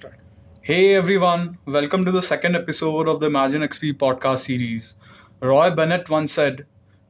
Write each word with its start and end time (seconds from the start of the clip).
Start. 0.00 0.18
Hey 0.62 0.94
everyone, 0.94 1.58
welcome 1.66 2.06
to 2.06 2.10
the 2.10 2.22
second 2.22 2.56
episode 2.56 3.06
of 3.06 3.20
the 3.20 3.26
Imagine 3.26 3.60
XP 3.60 3.98
podcast 3.98 4.38
series. 4.38 4.94
Roy 5.42 5.68
Bennett 5.70 6.08
once 6.08 6.32
said, 6.32 6.64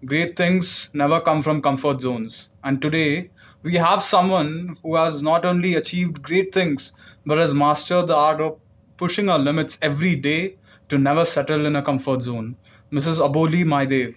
Great 0.05 0.35
things 0.37 0.91
never 0.93 1.21
come 1.21 1.41
from 1.41 1.63
comfort 1.63 2.01
zones. 2.01 2.51
And 2.65 2.83
today, 2.83 3.31
we 3.63 3.75
have 3.75 4.03
someone 4.03 4.77
who 4.83 4.97
has 4.97 5.23
not 5.23 5.45
only 5.45 5.77
achieved 5.77 6.21
great 6.21 6.53
things, 6.53 6.93
but 7.25 7.39
has 7.39 7.55
mastered 7.55 8.09
the 8.09 8.17
art 8.17 8.41
of 8.41 8.59
pushing 8.97 9.29
our 9.29 9.39
limits 9.39 9.79
every 9.81 10.17
day 10.17 10.57
to 10.89 10.99
never 10.99 11.25
settle 11.25 11.67
in 11.67 11.77
a 11.77 11.83
comfort 11.83 12.23
zone. 12.23 12.57
Mrs. 12.91 13.21
Aboli 13.21 13.65
Maydeo. 13.65 14.17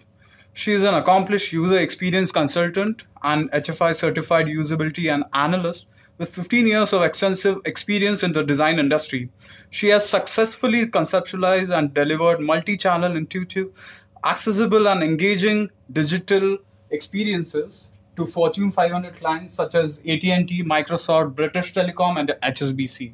She 0.56 0.74
is 0.74 0.84
an 0.84 0.94
accomplished 0.94 1.52
user 1.52 1.80
experience 1.80 2.32
consultant 2.32 3.06
and 3.24 3.50
HFI 3.52 3.96
certified 3.96 4.46
usability 4.46 5.12
and 5.12 5.24
analyst 5.34 5.88
with 6.20 6.30
15 6.30 6.68
years 6.68 6.94
of 6.94 7.02
extensive 7.02 7.58
experience 7.66 8.22
in 8.22 8.34
the 8.34 8.44
design 8.44 8.78
industry. 8.78 9.30
She 9.72 9.88
has 9.90 10.08
successfully 10.08 10.86
conceptualized 10.86 11.76
and 11.76 11.92
delivered 11.92 12.40
multi-channel 12.40 13.18
intuitive, 13.18 13.70
accessible 14.24 14.88
and 14.88 15.02
engaging 15.04 15.72
digital 15.92 16.60
experiences 16.92 17.88
to 18.16 18.28
Fortune 18.28 18.72
500 18.72 19.16
clients 19.16 19.54
such 19.54 19.74
as 19.74 19.98
AT&T, 20.00 20.64
Microsoft, 20.64 21.34
British 21.36 21.74
Telecom 21.74 22.20
and 22.20 22.30
HSBC. 22.44 23.14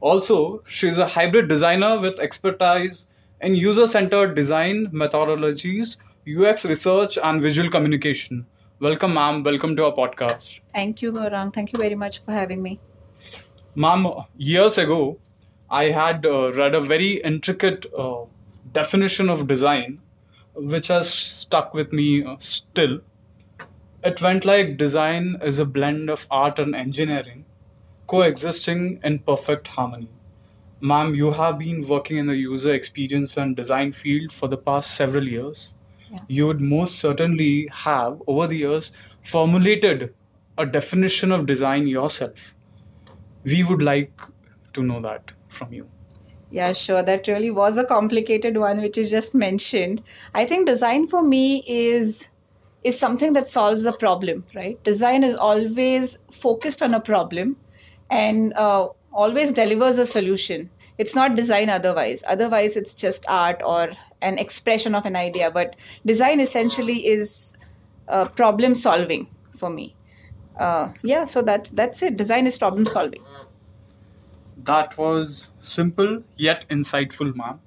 Also, 0.00 0.64
she 0.66 0.88
is 0.88 0.98
a 0.98 1.06
hybrid 1.06 1.46
designer 1.46 2.00
with 2.00 2.18
expertise 2.18 3.06
in 3.40 3.54
user-centered 3.54 4.34
design 4.34 4.88
methodologies 4.88 5.96
UX 6.28 6.66
research 6.66 7.16
and 7.16 7.40
visual 7.40 7.70
communication. 7.70 8.44
Welcome, 8.78 9.14
ma'am. 9.14 9.42
Welcome 9.42 9.74
to 9.76 9.86
our 9.86 9.92
podcast. 9.92 10.60
Thank 10.74 11.00
you, 11.00 11.12
Gaurang. 11.12 11.50
Thank 11.52 11.72
you 11.72 11.78
very 11.78 11.94
much 11.94 12.22
for 12.22 12.32
having 12.32 12.62
me. 12.62 12.78
Ma'am, 13.74 14.06
years 14.36 14.76
ago, 14.76 15.18
I 15.70 15.84
had 15.84 16.26
uh, 16.26 16.52
read 16.52 16.74
a 16.74 16.80
very 16.80 17.12
intricate 17.22 17.86
uh, 17.96 18.24
definition 18.72 19.30
of 19.30 19.46
design, 19.46 20.00
which 20.54 20.88
has 20.88 21.08
stuck 21.08 21.72
with 21.72 21.90
me 21.90 22.22
uh, 22.22 22.36
still. 22.38 23.00
It 24.04 24.20
went 24.20 24.44
like 24.44 24.76
design 24.76 25.38
is 25.42 25.58
a 25.58 25.64
blend 25.64 26.10
of 26.10 26.26
art 26.30 26.58
and 26.58 26.74
engineering 26.74 27.46
coexisting 28.06 29.00
in 29.04 29.20
perfect 29.20 29.68
harmony. 29.68 30.10
Ma'am, 30.80 31.14
you 31.14 31.30
have 31.30 31.58
been 31.58 31.86
working 31.86 32.18
in 32.18 32.26
the 32.26 32.36
user 32.36 32.74
experience 32.74 33.38
and 33.38 33.56
design 33.56 33.92
field 33.92 34.32
for 34.32 34.48
the 34.48 34.56
past 34.58 34.96
several 34.96 35.26
years 35.26 35.74
Yeah. 36.10 36.20
you 36.28 36.46
would 36.46 36.60
most 36.60 36.98
certainly 36.98 37.68
have 37.72 38.20
over 38.26 38.46
the 38.46 38.56
years 38.56 38.92
formulated 39.22 40.12
a 40.58 40.66
definition 40.66 41.30
of 41.30 41.46
design 41.46 41.86
yourself. 41.86 42.54
We 43.44 43.62
would 43.62 43.82
like 43.82 44.20
to 44.72 44.82
know 44.82 45.00
that 45.02 45.32
from 45.48 45.72
you. 45.72 45.88
Yeah, 46.50 46.72
sure. 46.72 47.02
That 47.02 47.28
really 47.28 47.50
was 47.50 47.78
a 47.78 47.84
complicated 47.84 48.56
one, 48.56 48.80
which 48.80 48.98
is 48.98 49.08
just 49.08 49.34
mentioned. 49.34 50.02
I 50.34 50.44
think 50.44 50.66
design 50.66 51.06
for 51.06 51.22
me 51.22 51.62
is 51.66 52.28
is 52.82 52.98
something 52.98 53.34
that 53.34 53.46
solves 53.46 53.84
a 53.84 53.92
problem, 53.92 54.44
right? 54.54 54.82
Design 54.84 55.22
is 55.22 55.34
always 55.34 56.18
focused 56.32 56.82
on 56.82 56.94
a 56.94 57.00
problem 57.00 57.56
and 58.08 58.54
uh, 58.54 58.88
always 59.12 59.52
delivers 59.52 59.98
a 59.98 60.06
solution. 60.06 60.70
It's 61.00 61.14
not 61.14 61.34
design 61.34 61.70
otherwise. 61.70 62.22
Otherwise, 62.26 62.76
it's 62.76 62.92
just 62.92 63.24
art 63.26 63.62
or 63.64 63.92
an 64.20 64.38
expression 64.38 64.94
of 64.94 65.06
an 65.06 65.16
idea. 65.16 65.50
But 65.50 65.76
design 66.04 66.40
essentially 66.40 67.06
is 67.06 67.54
uh, 68.08 68.26
problem 68.26 68.74
solving 68.74 69.28
for 69.56 69.70
me. 69.70 69.96
Uh, 70.58 70.92
yeah, 71.02 71.24
so 71.24 71.40
that's 71.40 71.70
that's 71.70 72.02
it. 72.02 72.16
Design 72.16 72.46
is 72.46 72.58
problem 72.58 72.84
solving. 72.84 73.22
That 74.64 74.98
was 74.98 75.52
simple 75.60 76.22
yet 76.36 76.68
insightful, 76.68 77.34
ma'am. 77.34 77.60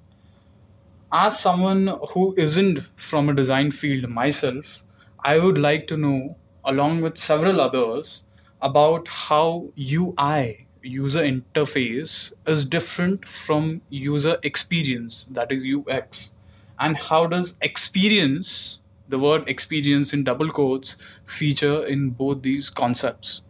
As 1.10 1.40
someone 1.40 1.88
who 2.10 2.34
isn't 2.36 2.82
from 2.94 3.28
a 3.28 3.34
design 3.34 3.72
field 3.72 4.08
myself, 4.08 4.84
I 5.24 5.38
would 5.38 5.58
like 5.58 5.88
to 5.88 5.96
know, 5.96 6.36
along 6.64 7.00
with 7.00 7.18
several 7.18 7.60
others, 7.60 8.22
about 8.62 9.08
how 9.08 9.72
UI, 9.76 10.63
user 10.84 11.20
interface, 11.22 12.32
is 12.46 12.64
different 12.64 13.26
from 13.26 13.80
user 13.88 14.38
experience, 14.42 15.26
that 15.30 15.50
is 15.50 15.64
UX. 15.64 16.32
And 16.78 16.96
how 16.96 17.26
does 17.26 17.54
experience, 17.60 18.80
the 19.08 19.18
word 19.18 19.48
experience 19.48 20.12
in 20.12 20.24
double 20.24 20.50
quotes, 20.50 20.96
feature 21.24 21.84
in 21.86 22.10
both 22.10 22.42
these 22.42 22.70
concepts? 22.70 23.42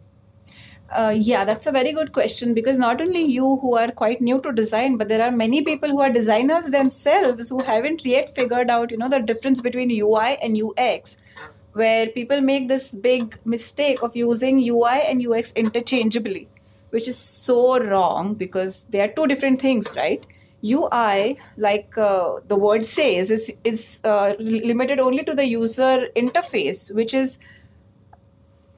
Uh, 0.91 1.13
yeah, 1.17 1.43
that's 1.43 1.65
a 1.65 1.71
very 1.71 1.91
good 1.91 2.13
question 2.13 2.53
because 2.53 2.77
not 2.77 3.01
only 3.01 3.21
you 3.21 3.57
who 3.57 3.75
are 3.75 3.91
quite 3.91 4.21
new 4.21 4.39
to 4.41 4.51
design, 4.51 4.97
but 4.97 5.07
there 5.07 5.21
are 5.21 5.31
many 5.31 5.61
people 5.61 5.89
who 5.89 5.99
are 5.99 6.11
designers 6.11 6.67
themselves 6.67 7.49
who 7.49 7.61
haven't 7.61 8.05
yet 8.05 8.33
figured 8.33 8.69
out, 8.69 8.91
you 8.91 8.97
know, 8.97 9.09
the 9.09 9.19
difference 9.19 9.59
between 9.59 9.89
UI 9.89 10.37
and 10.41 10.61
UX, 10.61 11.17
where 11.73 12.07
people 12.07 12.39
make 12.39 12.67
this 12.67 12.93
big 12.93 13.37
mistake 13.43 14.03
of 14.03 14.15
using 14.15 14.59
UI 14.59 15.01
and 15.07 15.25
UX 15.27 15.51
interchangeably, 15.53 16.47
which 16.95 17.07
is 17.07 17.17
so 17.17 17.59
wrong 17.83 18.33
because 18.33 18.85
they 18.89 19.01
are 19.01 19.09
two 19.09 19.27
different 19.27 19.61
things, 19.61 19.93
right? 19.95 20.25
UI, 20.63 21.37
like 21.57 21.97
uh, 21.97 22.35
the 22.47 22.55
word 22.55 22.85
says, 22.85 23.29
is 23.29 23.51
is 23.63 24.01
uh, 24.03 24.33
limited 24.39 24.99
only 24.99 25.23
to 25.23 25.35
the 25.35 25.45
user 25.45 26.07
interface, 26.15 26.93
which 27.01 27.13
is 27.13 27.37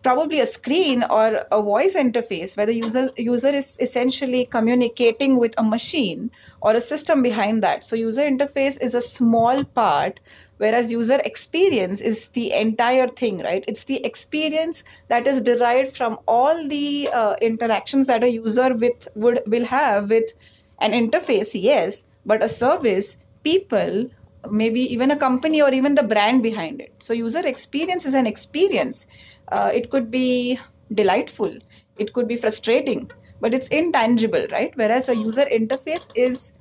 probably 0.07 0.39
a 0.39 0.45
screen 0.45 1.03
or 1.09 1.45
a 1.51 1.61
voice 1.61 1.95
interface 2.01 2.55
where 2.57 2.65
the 2.65 2.75
user 2.75 3.09
user 3.17 3.49
is 3.49 3.77
essentially 3.85 4.45
communicating 4.57 5.37
with 5.37 5.53
a 5.57 5.63
machine 5.63 6.29
or 6.61 6.73
a 6.75 6.81
system 6.81 7.21
behind 7.21 7.63
that 7.63 7.85
so 7.85 7.95
user 8.01 8.27
interface 8.29 8.77
is 8.87 8.95
a 8.99 9.01
small 9.01 9.63
part 9.79 10.21
whereas 10.57 10.91
user 10.91 11.19
experience 11.23 12.01
is 12.01 12.29
the 12.29 12.51
entire 12.53 13.07
thing 13.07 13.39
right 13.39 13.63
it's 13.67 13.85
the 13.85 14.03
experience 14.05 14.83
that 15.07 15.27
is 15.27 15.41
derived 15.41 15.95
from 15.95 16.17
all 16.27 16.67
the 16.67 17.09
uh, 17.13 17.35
interactions 17.41 18.07
that 18.07 18.23
a 18.23 18.31
user 18.31 18.73
with 18.73 19.07
would 19.15 19.41
will 19.47 19.65
have 19.65 20.09
with 20.09 20.31
an 20.79 20.91
interface 20.91 21.51
yes 21.53 22.05
but 22.25 22.43
a 22.43 22.49
service 22.49 23.17
people 23.43 24.09
maybe 24.51 24.81
even 24.93 25.11
a 25.11 25.17
company 25.17 25.61
or 25.61 25.73
even 25.73 25.95
the 25.95 26.03
brand 26.03 26.43
behind 26.43 26.81
it. 26.81 26.93
So, 26.99 27.13
user 27.13 27.45
experience 27.45 28.05
is 28.05 28.13
an 28.13 28.27
experience. 28.27 29.07
Uh, 29.51 29.71
it 29.73 29.89
could 29.89 30.11
be 30.11 30.59
delightful, 30.93 31.53
it 31.97 32.13
could 32.13 32.27
be 32.27 32.37
frustrating, 32.37 33.09
but 33.41 33.53
it's 33.53 33.67
intangible, 33.69 34.45
right? 34.51 34.71
Whereas 34.75 35.09
a 35.09 35.15
user 35.15 35.45
interface 35.45 36.09
is 36.15 36.53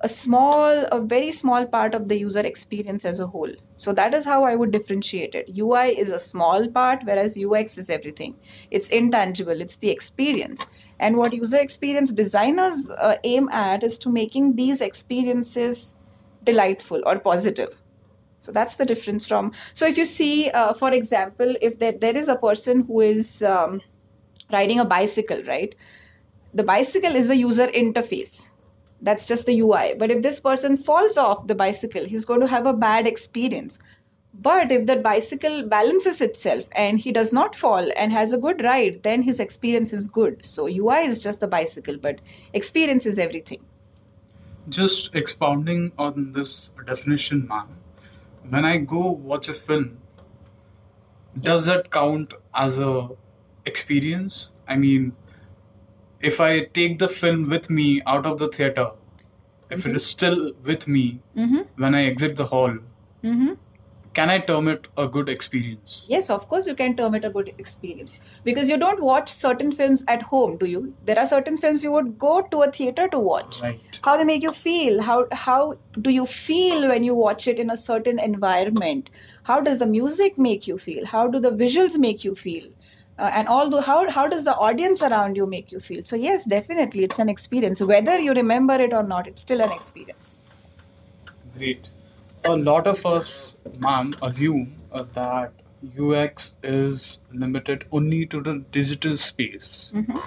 a 0.00 0.08
small, 0.08 0.84
a 0.92 1.00
very 1.00 1.32
small 1.32 1.64
part 1.66 1.94
of 1.94 2.08
the 2.08 2.18
user 2.18 2.40
experience 2.40 3.04
as 3.04 3.20
a 3.20 3.26
whole. 3.26 3.50
So, 3.74 3.92
that 3.92 4.14
is 4.14 4.24
how 4.24 4.44
I 4.44 4.54
would 4.54 4.70
differentiate 4.70 5.34
it. 5.34 5.50
UI 5.56 5.98
is 5.98 6.10
a 6.10 6.18
small 6.18 6.68
part, 6.68 7.02
whereas 7.04 7.38
UX 7.38 7.78
is 7.78 7.88
everything. 7.88 8.36
It's 8.70 8.90
intangible, 8.90 9.60
it's 9.60 9.76
the 9.76 9.90
experience. 9.90 10.64
And 11.00 11.16
what 11.16 11.32
user 11.32 11.58
experience 11.58 12.12
designers 12.12 12.90
uh, 12.90 13.16
aim 13.24 13.48
at 13.50 13.84
is 13.84 13.98
to 13.98 14.10
making 14.10 14.56
these 14.56 14.80
experiences 14.80 15.94
delightful 16.44 17.02
or 17.04 17.18
positive 17.18 17.82
so 18.38 18.52
that's 18.52 18.76
the 18.76 18.84
difference 18.84 19.26
from 19.26 19.52
so 19.74 19.86
if 19.86 19.98
you 19.98 20.04
see 20.04 20.50
uh, 20.50 20.72
for 20.72 20.92
example 20.92 21.54
if 21.60 21.78
there, 21.78 21.92
there 21.92 22.16
is 22.16 22.28
a 22.28 22.36
person 22.36 22.82
who 22.86 23.00
is 23.00 23.42
um, 23.42 23.80
riding 24.52 24.78
a 24.78 24.84
bicycle 24.84 25.42
right 25.44 25.74
the 26.54 26.62
bicycle 26.62 27.14
is 27.14 27.28
the 27.28 27.36
user 27.36 27.66
interface 27.68 28.52
that's 29.02 29.26
just 29.26 29.46
the 29.46 29.60
ui 29.60 29.94
but 29.98 30.10
if 30.10 30.22
this 30.22 30.40
person 30.40 30.76
falls 30.76 31.16
off 31.18 31.46
the 31.46 31.54
bicycle 31.54 32.04
he's 32.04 32.24
going 32.24 32.40
to 32.40 32.46
have 32.46 32.66
a 32.66 32.72
bad 32.72 33.06
experience 33.06 33.78
but 34.42 34.70
if 34.70 34.86
that 34.86 35.02
bicycle 35.02 35.62
balances 35.62 36.20
itself 36.20 36.68
and 36.72 37.00
he 37.00 37.12
does 37.12 37.32
not 37.32 37.54
fall 37.54 37.86
and 37.96 38.12
has 38.12 38.32
a 38.32 38.38
good 38.38 38.62
ride 38.62 39.02
then 39.02 39.22
his 39.22 39.40
experience 39.40 39.92
is 39.92 40.06
good 40.06 40.44
so 40.44 40.66
ui 40.66 40.98
is 41.06 41.22
just 41.22 41.40
the 41.40 41.48
bicycle 41.48 41.96
but 41.98 42.20
experience 42.52 43.06
is 43.06 43.18
everything 43.18 43.62
Just 44.74 45.14
expounding 45.14 45.92
on 46.04 46.32
this 46.32 46.70
definition, 46.86 47.46
ma'am. 47.46 47.68
When 48.54 48.64
I 48.64 48.78
go 48.78 49.12
watch 49.12 49.48
a 49.48 49.54
film, 49.54 49.98
does 51.48 51.66
that 51.66 51.90
count 51.90 52.34
as 52.52 52.80
a 52.80 53.08
experience? 53.64 54.54
I 54.66 54.74
mean, 54.76 55.12
if 56.20 56.40
I 56.40 56.60
take 56.64 56.98
the 56.98 57.08
film 57.08 57.48
with 57.48 57.70
me 57.70 58.02
out 58.06 58.26
of 58.26 58.38
the 58.38 58.48
theater, 58.48 58.90
if 59.70 59.84
it 59.86 59.96
is 59.96 60.06
still 60.06 60.52
with 60.62 60.86
me 60.88 61.20
mm-hmm. 61.36 61.62
when 61.76 61.94
I 61.94 62.04
exit 62.06 62.36
the 62.36 62.46
hall, 62.46 62.76
Mm-hmm. 63.24 63.54
can 64.14 64.30
I 64.30 64.38
term 64.38 64.68
it 64.68 64.86
a 64.96 65.08
good 65.08 65.28
experience? 65.28 66.06
Yes, 66.08 66.30
of 66.30 66.48
course, 66.48 66.66
you 66.68 66.74
can 66.74 66.94
term 66.96 67.14
it 67.16 67.24
a 67.24 67.30
good 67.30 67.52
experience 67.58 68.12
because 68.44 68.70
you 68.70 68.76
don't 68.78 69.02
watch 69.02 69.28
certain 69.28 69.72
films 69.72 70.04
at 70.06 70.22
home, 70.22 70.56
do 70.58 70.66
you? 70.66 70.94
There 71.04 71.18
are 71.18 71.26
certain 71.26 71.58
films 71.58 71.82
you 71.82 71.90
would 71.92 72.18
go 72.18 72.42
to 72.42 72.62
a 72.62 72.70
theater 72.70 73.08
to 73.08 73.18
watch. 73.18 73.62
Right. 73.62 74.00
How 74.02 74.16
they 74.16 74.24
make 74.24 74.42
you 74.42 74.52
feel? 74.52 75.02
How 75.02 75.26
how 75.32 75.76
do 76.00 76.10
you 76.10 76.24
feel 76.26 76.86
when 76.88 77.02
you 77.02 77.14
watch 77.14 77.48
it 77.48 77.58
in 77.58 77.70
a 77.70 77.76
certain 77.76 78.18
environment? 78.20 79.10
How 79.42 79.60
does 79.60 79.80
the 79.80 79.86
music 79.86 80.38
make 80.38 80.68
you 80.68 80.78
feel? 80.78 81.04
How 81.06 81.26
do 81.26 81.40
the 81.40 81.50
visuals 81.50 81.98
make 81.98 82.22
you 82.24 82.34
feel? 82.34 82.68
Uh, 83.18 83.30
and 83.34 83.48
all 83.48 83.68
the 83.68 83.80
how 83.82 84.10
how 84.10 84.26
does 84.26 84.44
the 84.44 84.54
audience 84.54 85.02
around 85.02 85.36
you 85.36 85.46
make 85.46 85.72
you 85.72 85.80
feel 85.80 86.02
so 86.02 86.16
yes 86.16 86.44
definitely 86.46 87.04
it's 87.04 87.18
an 87.18 87.28
experience 87.28 87.80
whether 87.80 88.18
you 88.18 88.32
remember 88.32 88.74
it 88.74 88.92
or 88.92 89.02
not 89.02 89.26
it's 89.26 89.42
still 89.42 89.60
an 89.60 89.72
experience 89.72 90.42
Great. 91.56 91.88
A 92.44 92.54
lot 92.54 92.86
of 92.86 93.04
us, 93.06 93.56
ma'am, 93.78 94.14
assume 94.22 94.76
uh, 94.92 95.04
that 95.14 95.52
UX 95.98 96.56
is 96.62 97.20
limited 97.32 97.86
only 97.92 98.26
to 98.26 98.40
the 98.42 98.62
digital 98.72 99.16
space. 99.16 99.92
Mhm. 99.94 100.22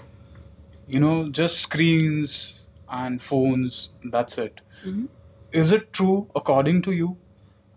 You 0.87 0.99
know, 0.99 1.29
just 1.29 1.59
screens 1.59 2.67
and 2.89 3.21
phones, 3.21 3.91
that's 4.05 4.39
it. 4.39 4.61
Mhm. 4.83 5.07
Is 5.51 5.71
it 5.71 5.93
true 5.93 6.27
according 6.35 6.81
to 6.83 6.91
you? 6.91 7.15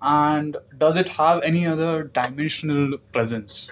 And 0.00 0.56
does 0.78 0.96
it 0.96 1.10
have 1.10 1.42
any 1.42 1.66
other 1.66 2.04
dimensional 2.04 2.98
presence? 3.12 3.70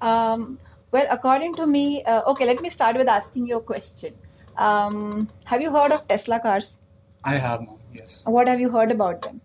Um, 0.00 0.58
well, 0.92 1.06
according 1.10 1.54
to 1.56 1.66
me, 1.66 2.02
uh, 2.04 2.22
okay, 2.26 2.46
let 2.46 2.60
me 2.62 2.70
start 2.70 2.96
with 2.96 3.08
asking 3.08 3.46
you 3.46 3.56
a 3.58 3.60
question. 3.60 4.14
Um, 4.56 5.28
have 5.44 5.62
you 5.62 5.70
heard 5.70 5.92
of 5.92 6.06
Tesla 6.08 6.40
cars? 6.40 6.80
I 7.24 7.34
have, 7.36 7.66
yes. 7.94 8.22
What 8.26 8.48
have 8.48 8.60
you 8.60 8.70
heard 8.70 8.90
about 8.90 9.22
them? 9.22 9.40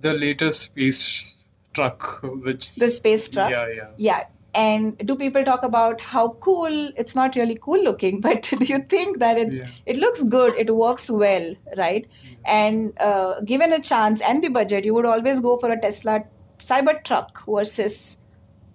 The 0.00 0.12
latest 0.14 0.62
space 0.62 1.44
truck, 1.74 2.20
which. 2.22 2.74
The 2.74 2.90
space 2.90 3.28
truck? 3.28 3.50
Yeah, 3.50 3.68
yeah. 3.74 3.88
Yeah. 3.96 4.24
And 4.54 4.98
do 5.06 5.14
people 5.14 5.44
talk 5.44 5.62
about 5.62 6.00
how 6.00 6.30
cool? 6.40 6.90
It's 6.96 7.14
not 7.14 7.36
really 7.36 7.56
cool 7.60 7.82
looking, 7.82 8.20
but 8.28 8.42
do 8.42 8.64
you 8.64 8.78
think 8.80 9.18
that 9.20 9.38
it's 9.38 9.58
Yeah. 9.58 9.66
it 9.86 9.96
looks 9.96 10.24
good, 10.24 10.54
it 10.56 10.74
works 10.74 11.10
well, 11.10 11.54
right? 11.76 12.06
And 12.44 12.98
uh, 12.98 13.40
given 13.42 13.72
a 13.72 13.80
chance 13.80 14.20
and 14.22 14.42
the 14.42 14.48
budget, 14.48 14.84
you 14.84 14.94
would 14.94 15.04
always 15.04 15.38
go 15.40 15.58
for 15.58 15.70
a 15.70 15.78
Tesla 15.80 16.24
Cybertruck 16.58 17.44
versus 17.46 18.16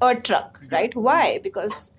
a 0.02 0.16
truck, 0.16 0.62
right? 0.72 0.96
Why? 0.96 1.40
Because 1.44 1.90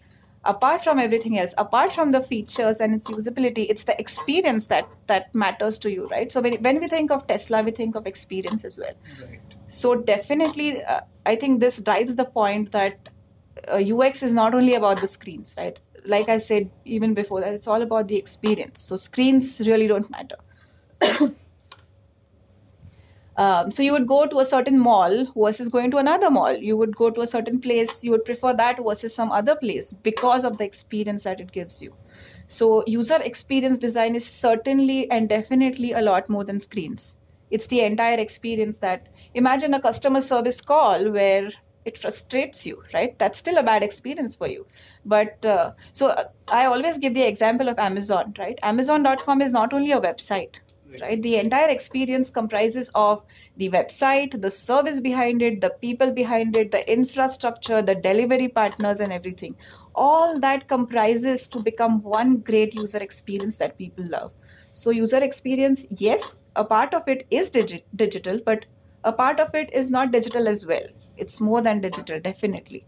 apart 0.44 0.82
from 0.84 0.98
everything 0.98 1.38
else, 1.38 1.54
apart 1.58 1.92
from 1.92 2.12
the 2.12 2.22
features 2.22 2.80
and 2.80 2.94
its 2.94 3.10
usability, 3.10 3.66
it's 3.68 3.84
the 3.84 3.98
experience 4.00 4.66
that 4.66 4.88
that 5.06 5.34
matters 5.34 5.78
to 5.80 5.90
you, 5.90 6.06
right? 6.08 6.30
So 6.30 6.40
when, 6.40 6.54
when 6.62 6.80
we 6.80 6.88
think 6.88 7.10
of 7.10 7.26
Tesla, 7.26 7.62
we 7.62 7.70
think 7.70 7.94
of 7.94 8.06
experience 8.06 8.64
as 8.64 8.78
well. 8.78 8.94
Right. 9.20 9.40
So 9.66 9.94
definitely, 9.94 10.82
uh, 10.82 11.00
I 11.26 11.36
think 11.36 11.60
this 11.60 11.80
drives 11.80 12.16
the 12.16 12.24
point 12.24 12.72
that 12.72 13.08
uh, 13.68 13.76
UX 13.76 14.22
is 14.22 14.34
not 14.34 14.54
only 14.54 14.74
about 14.74 15.00
the 15.00 15.08
screens, 15.08 15.54
right? 15.56 15.78
Like 16.04 16.28
I 16.28 16.38
said 16.38 16.70
even 16.84 17.14
before 17.14 17.40
that, 17.40 17.54
it's 17.54 17.66
all 17.66 17.82
about 17.82 18.08
the 18.08 18.16
experience. 18.16 18.80
So 18.80 18.96
screens 18.96 19.60
really 19.66 19.86
don't 19.86 20.10
matter. 20.10 20.36
Um, 23.36 23.70
so 23.70 23.82
you 23.82 23.92
would 23.92 24.06
go 24.06 24.26
to 24.26 24.38
a 24.40 24.44
certain 24.44 24.78
mall 24.78 25.26
versus 25.36 25.68
going 25.68 25.90
to 25.90 25.96
another 25.96 26.30
mall. 26.30 26.54
You 26.56 26.76
would 26.76 26.94
go 26.94 27.10
to 27.10 27.22
a 27.22 27.26
certain 27.26 27.60
place. 27.60 28.04
You 28.04 28.12
would 28.12 28.24
prefer 28.24 28.54
that 28.54 28.78
versus 28.84 29.14
some 29.14 29.32
other 29.32 29.56
place 29.56 29.92
because 29.92 30.44
of 30.44 30.58
the 30.58 30.64
experience 30.64 31.24
that 31.24 31.40
it 31.40 31.50
gives 31.50 31.82
you. 31.82 31.94
So 32.46 32.84
user 32.86 33.18
experience 33.22 33.78
design 33.78 34.14
is 34.14 34.26
certainly 34.26 35.10
and 35.10 35.28
definitely 35.28 35.92
a 35.92 36.00
lot 36.00 36.28
more 36.28 36.44
than 36.44 36.60
screens. 36.60 37.16
It's 37.50 37.66
the 37.66 37.80
entire 37.80 38.18
experience 38.18 38.78
that 38.78 39.08
imagine 39.34 39.74
a 39.74 39.80
customer 39.80 40.20
service 40.20 40.60
call 40.60 41.10
where 41.10 41.50
it 41.84 41.98
frustrates 41.98 42.66
you, 42.66 42.82
right? 42.92 43.18
That's 43.18 43.38
still 43.38 43.58
a 43.58 43.62
bad 43.62 43.82
experience 43.82 44.34
for 44.34 44.48
you. 44.48 44.66
But 45.04 45.44
uh, 45.44 45.72
so 45.92 46.08
uh, 46.08 46.24
I 46.48 46.66
always 46.66 46.98
give 46.98 47.14
the 47.14 47.22
example 47.22 47.68
of 47.68 47.78
Amazon, 47.78 48.34
right? 48.38 48.58
Amazon.com 48.62 49.42
is 49.42 49.52
not 49.52 49.72
only 49.72 49.92
a 49.92 50.00
website, 50.00 50.60
right? 51.00 51.20
The 51.22 51.36
entire 51.36 51.68
experience 51.68 52.30
comprises 52.30 52.90
of 52.94 53.22
the 53.56 53.70
website 53.70 54.40
the 54.40 54.50
service 54.50 55.00
behind 55.00 55.42
it 55.42 55.60
the 55.60 55.70
people 55.70 56.10
behind 56.10 56.56
it 56.56 56.70
the 56.70 56.90
infrastructure 56.92 57.82
the 57.82 57.94
delivery 57.94 58.48
partners 58.48 59.00
and 59.00 59.12
everything. 59.12 59.56
All 59.94 60.38
that 60.40 60.68
comprises 60.68 61.46
to 61.48 61.60
become 61.60 62.02
one 62.02 62.38
great 62.38 62.74
user 62.74 62.98
experience 62.98 63.58
that 63.58 63.78
people 63.78 64.04
love. 64.08 64.32
So 64.72 64.90
user 64.90 65.22
experience 65.22 65.86
yes 65.90 66.36
a 66.56 66.64
part 66.64 66.94
of 66.94 67.08
it 67.08 67.26
is 67.30 67.50
digi- 67.50 67.84
digital 67.94 68.40
but 68.44 68.66
a 69.04 69.12
part 69.12 69.40
of 69.40 69.54
it 69.54 69.72
is 69.72 69.90
not 69.90 70.10
digital 70.10 70.48
as 70.48 70.66
well. 70.66 70.86
It's 71.16 71.40
more 71.40 71.62
than 71.62 71.80
digital 71.80 72.20
definitely. 72.20 72.86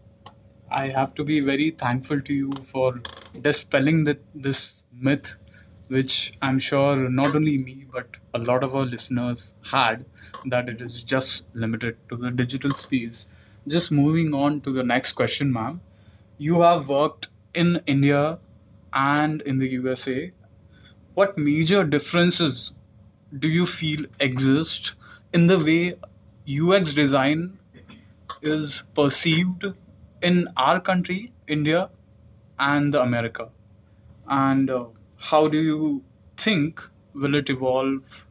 I 0.69 0.87
have 0.89 1.15
to 1.15 1.23
be 1.23 1.39
very 1.39 1.71
thankful 1.71 2.21
to 2.21 2.33
you 2.33 2.51
for 2.63 3.01
dispelling 3.41 4.03
the, 4.03 4.19
this 4.35 4.83
myth, 4.91 5.39
which 5.87 6.33
I'm 6.41 6.59
sure 6.59 7.09
not 7.09 7.35
only 7.35 7.57
me 7.57 7.85
but 7.91 8.17
a 8.33 8.39
lot 8.39 8.63
of 8.63 8.75
our 8.75 8.83
listeners 8.85 9.53
had, 9.71 10.05
that 10.45 10.69
it 10.69 10.81
is 10.81 11.03
just 11.03 11.45
limited 11.53 11.97
to 12.09 12.15
the 12.15 12.31
digital 12.31 12.71
space. 12.71 13.25
Just 13.67 13.91
moving 13.91 14.33
on 14.33 14.61
to 14.61 14.71
the 14.71 14.83
next 14.83 15.13
question, 15.13 15.51
ma'am. 15.51 15.81
You 16.37 16.61
have 16.61 16.89
worked 16.89 17.27
in 17.53 17.81
India 17.85 18.39
and 18.93 19.41
in 19.41 19.57
the 19.57 19.67
USA. 19.69 20.31
What 21.13 21.37
major 21.37 21.83
differences 21.83 22.73
do 23.37 23.47
you 23.47 23.65
feel 23.65 24.05
exist 24.19 24.93
in 25.33 25.47
the 25.47 25.57
way 25.59 25.95
UX 26.45 26.93
design 26.93 27.57
is 28.41 28.83
perceived 28.95 29.65
in 30.21 30.47
our 30.57 30.79
country, 30.79 31.31
India, 31.47 31.89
and 32.59 32.93
the 32.93 33.01
America? 33.01 33.49
And 34.27 34.69
uh, 34.69 34.85
how 35.17 35.47
do 35.47 35.59
you 35.59 36.03
think 36.37 36.81
will 37.13 37.35
it 37.35 37.49
evolve 37.49 38.25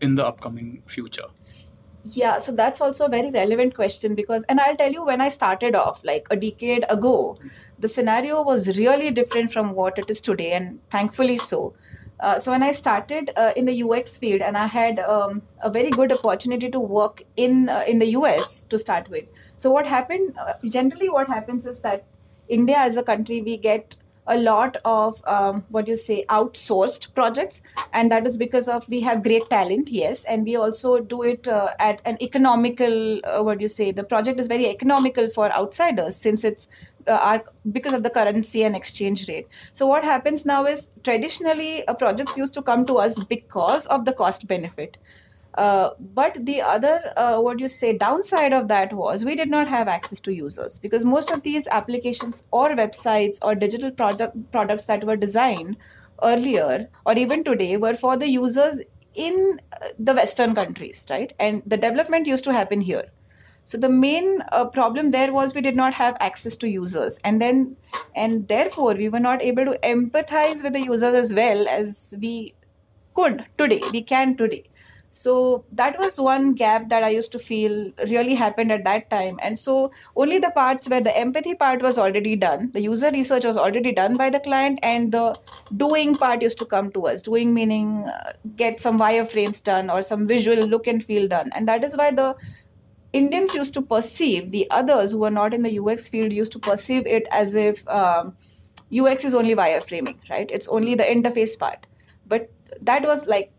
in 0.00 0.14
the 0.14 0.26
upcoming 0.26 0.82
future? 0.86 1.28
Yeah, 2.06 2.38
so 2.38 2.52
that's 2.52 2.82
also 2.82 3.06
a 3.06 3.08
very 3.08 3.30
relevant 3.30 3.74
question 3.74 4.14
because, 4.14 4.42
and 4.50 4.60
I'll 4.60 4.76
tell 4.76 4.92
you, 4.92 5.04
when 5.04 5.22
I 5.22 5.30
started 5.30 5.74
off 5.74 6.04
like 6.04 6.26
a 6.30 6.36
decade 6.36 6.84
ago, 6.90 7.38
the 7.78 7.88
scenario 7.88 8.42
was 8.42 8.76
really 8.76 9.10
different 9.10 9.52
from 9.52 9.72
what 9.72 9.98
it 9.98 10.10
is 10.10 10.20
today, 10.20 10.52
and 10.52 10.80
thankfully 10.90 11.38
so. 11.38 11.74
Uh, 12.20 12.38
so 12.38 12.52
when 12.52 12.62
I 12.62 12.72
started 12.72 13.30
uh, 13.36 13.52
in 13.56 13.64
the 13.64 13.82
UX 13.82 14.18
field, 14.18 14.42
and 14.42 14.56
I 14.56 14.66
had 14.66 15.00
um, 15.00 15.42
a 15.62 15.70
very 15.70 15.90
good 15.90 16.12
opportunity 16.12 16.70
to 16.70 16.78
work 16.78 17.22
in 17.36 17.70
uh, 17.70 17.84
in 17.88 17.98
the 17.98 18.10
US 18.18 18.64
to 18.64 18.78
start 18.78 19.08
with. 19.08 19.24
So 19.56 19.70
what 19.70 19.86
happened? 19.86 20.36
Uh, 20.38 20.54
generally, 20.68 21.08
what 21.08 21.26
happens 21.26 21.64
is 21.64 21.80
that 21.80 22.04
India 22.48 22.76
as 22.76 22.98
a 22.98 23.02
country, 23.02 23.40
we 23.40 23.56
get 23.56 23.96
a 24.26 24.38
lot 24.38 24.76
of 24.84 25.22
um, 25.26 25.64
what 25.68 25.86
you 25.86 25.96
say 25.96 26.24
outsourced 26.28 27.14
projects. 27.14 27.60
And 27.92 28.10
that 28.10 28.26
is 28.26 28.36
because 28.36 28.68
of 28.68 28.88
we 28.88 29.00
have 29.00 29.22
great 29.22 29.48
talent 29.50 29.88
yes. 29.88 30.24
And 30.24 30.44
we 30.44 30.56
also 30.56 31.00
do 31.00 31.22
it 31.22 31.46
uh, 31.48 31.70
at 31.78 32.00
an 32.04 32.16
economical 32.22 33.20
uh, 33.24 33.42
what 33.42 33.58
do 33.58 33.62
you 33.62 33.68
say 33.68 33.92
the 33.92 34.04
project 34.04 34.40
is 34.40 34.46
very 34.46 34.66
economical 34.68 35.28
for 35.28 35.52
outsiders 35.52 36.16
since 36.16 36.44
it's 36.44 36.68
uh, 37.06 37.38
because 37.72 37.92
of 37.92 38.02
the 38.02 38.10
currency 38.10 38.64
and 38.64 38.74
exchange 38.74 39.28
rate. 39.28 39.46
So 39.72 39.86
what 39.86 40.04
happens 40.04 40.46
now 40.46 40.64
is 40.64 40.88
traditionally 41.02 41.86
uh, 41.86 41.94
projects 41.94 42.38
used 42.38 42.54
to 42.54 42.62
come 42.62 42.86
to 42.86 42.96
us 42.96 43.22
because 43.24 43.86
of 43.86 44.04
the 44.04 44.12
cost 44.12 44.46
benefit 44.46 44.96
uh, 45.56 45.90
but 46.14 46.36
the 46.46 46.60
other, 46.60 47.12
uh, 47.16 47.38
what 47.38 47.60
you 47.60 47.68
say, 47.68 47.96
downside 47.96 48.52
of 48.52 48.66
that 48.68 48.92
was 48.92 49.24
we 49.24 49.36
did 49.36 49.48
not 49.48 49.68
have 49.68 49.86
access 49.86 50.18
to 50.20 50.32
users 50.32 50.78
because 50.78 51.04
most 51.04 51.30
of 51.30 51.42
these 51.42 51.68
applications 51.68 52.42
or 52.50 52.70
websites 52.70 53.38
or 53.42 53.54
digital 53.54 53.90
product 53.90 54.36
products 54.50 54.86
that 54.86 55.04
were 55.04 55.16
designed 55.16 55.76
earlier 56.22 56.88
or 57.06 57.16
even 57.16 57.44
today 57.44 57.76
were 57.76 57.94
for 57.94 58.16
the 58.16 58.28
users 58.28 58.80
in 59.14 59.60
uh, 59.80 59.88
the 59.98 60.12
Western 60.14 60.56
countries, 60.56 61.06
right? 61.08 61.32
And 61.38 61.62
the 61.64 61.76
development 61.76 62.26
used 62.26 62.44
to 62.44 62.52
happen 62.52 62.80
here. 62.80 63.04
So 63.62 63.78
the 63.78 63.88
main 63.88 64.42
uh, 64.50 64.66
problem 64.66 65.12
there 65.12 65.32
was 65.32 65.54
we 65.54 65.60
did 65.60 65.76
not 65.76 65.94
have 65.94 66.16
access 66.20 66.56
to 66.58 66.68
users, 66.68 67.18
and 67.24 67.40
then 67.40 67.76
and 68.14 68.46
therefore 68.48 68.94
we 68.94 69.08
were 69.08 69.20
not 69.20 69.40
able 69.40 69.64
to 69.66 69.78
empathize 69.84 70.64
with 70.64 70.72
the 70.72 70.82
users 70.82 71.14
as 71.14 71.32
well 71.32 71.66
as 71.68 72.12
we 72.20 72.54
could 73.14 73.46
today. 73.56 73.80
We 73.92 74.02
can 74.02 74.36
today 74.36 74.64
so 75.14 75.64
that 75.70 75.96
was 76.00 76.18
one 76.20 76.54
gap 76.54 76.88
that 76.88 77.04
i 77.04 77.08
used 77.08 77.30
to 77.30 77.38
feel 77.38 77.74
really 78.10 78.34
happened 78.34 78.72
at 78.72 78.82
that 78.82 79.08
time. 79.10 79.38
And 79.40 79.56
so 79.56 79.92
only 80.16 80.40
the 80.40 80.50
parts 80.50 80.88
where 80.88 81.00
the 81.00 81.16
empathy 81.16 81.54
part 81.54 81.82
was 81.82 81.98
already 81.98 82.34
done 82.34 82.72
the 82.72 82.80
user 82.80 83.12
research 83.12 83.44
was 83.44 83.56
already 83.56 83.92
done 83.92 84.16
by 84.16 84.28
the 84.30 84.40
client 84.40 84.80
and 84.82 85.12
the 85.12 85.38
doing 85.76 86.16
part 86.16 86.42
used 86.42 86.58
to 86.58 86.66
come 86.66 86.90
to 86.92 87.06
us. 87.06 87.22
Doing 87.22 87.54
meaning 87.54 88.08
uh, 88.08 88.32
get 88.56 88.80
some 88.80 88.98
wireframes 88.98 89.62
done 89.62 89.88
or 89.88 90.02
some 90.02 90.26
visual 90.26 90.66
look 90.66 90.88
and 90.88 91.04
feel 91.04 91.28
done. 91.28 91.52
And 91.54 91.68
that 91.68 91.84
is 91.84 91.96
why 91.96 92.10
the 92.10 92.34
indians 93.12 93.54
used 93.54 93.74
to 93.74 93.82
perceive 93.82 94.50
the 94.50 94.68
others 94.72 95.12
who 95.12 95.18
were 95.18 95.30
not 95.30 95.54
in 95.54 95.62
the 95.62 95.78
ux 95.78 96.08
field 96.08 96.32
used 96.32 96.50
to 96.50 96.58
perceive 96.58 97.06
it 97.06 97.28
as 97.30 97.54
if 97.54 97.86
um, 97.88 98.36
ux 99.00 99.24
is 99.24 99.36
only 99.36 99.54
wireframing 99.54 100.18
right? 100.28 100.50
It's 100.50 100.66
only 100.66 100.96
the 100.96 101.04
interface 101.04 101.56
part. 101.56 101.86
But 102.26 102.50
that 102.80 103.04
was 103.04 103.26
like 103.26 103.53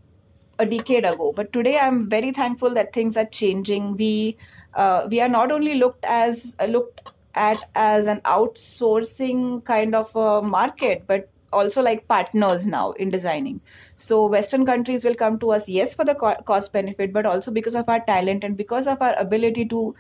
a 0.60 0.66
decade 0.66 1.06
ago. 1.06 1.32
But 1.36 1.52
today 1.54 1.78
i'm 1.78 2.10
very 2.10 2.32
thankful 2.32 2.74
that 2.76 2.94
things 2.94 3.18
are 3.18 3.26
changing. 3.26 3.96
We 3.96 4.38
uh, 4.74 5.08
we 5.10 5.22
are 5.22 5.30
not 5.30 5.52
only 5.52 5.76
looked 5.76 6.06
as 6.06 6.56
uh, 6.60 6.66
looked 6.66 7.12
at 7.36 7.58
as 7.76 8.06
an 8.08 8.22
outsourcing 8.22 9.64
kind 9.66 9.94
of 9.96 10.16
a 10.16 10.42
market 10.42 11.04
but 11.08 11.30
also 11.54 11.82
like 11.82 12.08
partners 12.08 12.68
now 12.68 12.92
in 12.94 13.10
designing. 13.10 13.62
So 13.96 14.26
western 14.28 14.66
countries 14.66 15.06
will 15.06 15.16
come 15.16 15.40
to 15.40 15.52
us 15.52 15.70
yes 15.70 15.96
for 15.96 16.06
the 16.06 16.16
co- 16.16 16.36
cost 16.46 16.74
benefit 16.74 17.14
but 17.14 17.26
also 17.26 17.52
because 17.52 17.76
of 17.76 17.88
our 17.90 18.00
talent 18.06 18.44
and 18.44 18.58
because 18.58 18.88
of 18.88 19.02
our 19.02 19.14
ability 19.18 19.66
to 19.66 19.96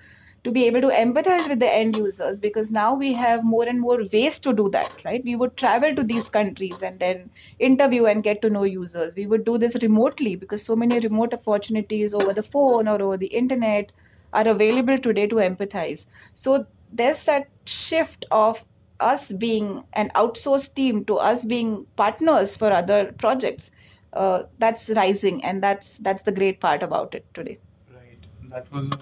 to 0.46 0.52
be 0.52 0.66
able 0.68 0.82
to 0.82 0.90
empathize 0.90 1.48
with 1.50 1.60
the 1.60 1.70
end 1.70 1.98
users 1.98 2.40
because 2.40 2.72
now 2.72 2.94
we 2.94 3.14
have 3.14 3.44
more 3.44 3.66
and 3.68 3.82
more 3.82 4.00
ways 4.14 4.40
to 4.40 4.54
do 4.54 4.70
that 4.70 5.04
right? 5.06 5.24
We 5.26 5.36
would 5.36 5.58
travel 5.58 5.96
to 5.96 6.04
these 6.04 6.30
countries 6.30 6.82
and 6.82 7.00
then 7.00 7.30
interview 7.60 8.06
and 8.06 8.24
get 8.24 8.42
to 8.44 8.50
know 8.50 8.64
users. 8.64 9.16
We 9.16 9.28
would 9.28 9.46
do 9.46 9.58
this 9.58 9.78
remotely 9.82 10.36
because 10.36 10.64
so 10.64 10.76
many 10.76 11.00
remote 11.00 11.34
opportunities 11.34 12.14
over 12.14 12.34
the 12.34 12.44
phone 12.44 12.88
or 12.88 13.02
over 13.02 13.18
the 13.18 13.28
internet 13.28 13.92
are 14.34 14.48
available 14.48 14.98
today 15.00 15.28
to 15.28 15.36
empathize. 15.36 16.08
So 16.34 16.66
there's 16.92 17.24
that 17.26 17.48
shift 17.66 18.26
of 18.32 18.66
us 19.00 19.32
being 19.34 19.84
an 19.94 20.10
outsourced 20.16 20.74
team 20.76 21.04
to 21.06 21.16
us 21.18 21.44
being 21.46 21.86
partners 21.98 22.56
for 22.56 22.72
other 22.72 23.14
projects 23.18 23.72
uh, 24.14 24.44
that's 24.60 24.90
rising 24.96 25.44
and 25.44 25.62
that's 25.62 25.98
that's 26.00 26.24
the 26.24 26.32
great 26.32 26.60
part 26.62 26.82
about 26.84 27.14
it 27.14 27.26
today. 27.34 27.60
Right. 27.94 28.26
That 28.50 28.72
was 28.72 28.90
a 28.90 29.00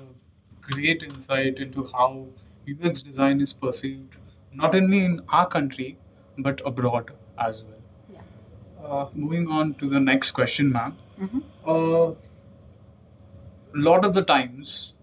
great 0.72 1.04
insight 1.04 1.60
into 1.60 1.86
how 1.94 2.28
UX 2.68 3.02
design 3.02 3.42
is 3.42 3.54
perceived 3.54 4.16
not 4.54 4.76
only 4.76 5.04
in 5.06 5.22
our 5.30 5.48
country 5.48 5.98
but 6.38 6.62
abroad 6.66 7.12
as 7.38 7.64
well. 7.64 7.82
Yeah. 8.14 8.22
Uh, 8.86 9.10
moving 9.14 9.48
on 9.48 9.74
to 9.76 9.90
the 9.90 10.00
next 10.00 10.32
question, 10.32 10.72
ma'am. 10.72 10.96
Mhm. 11.20 11.44
A 11.66 12.16
lot 13.90 14.06
of 14.06 14.14
the 14.14 14.22
times, 14.24 14.96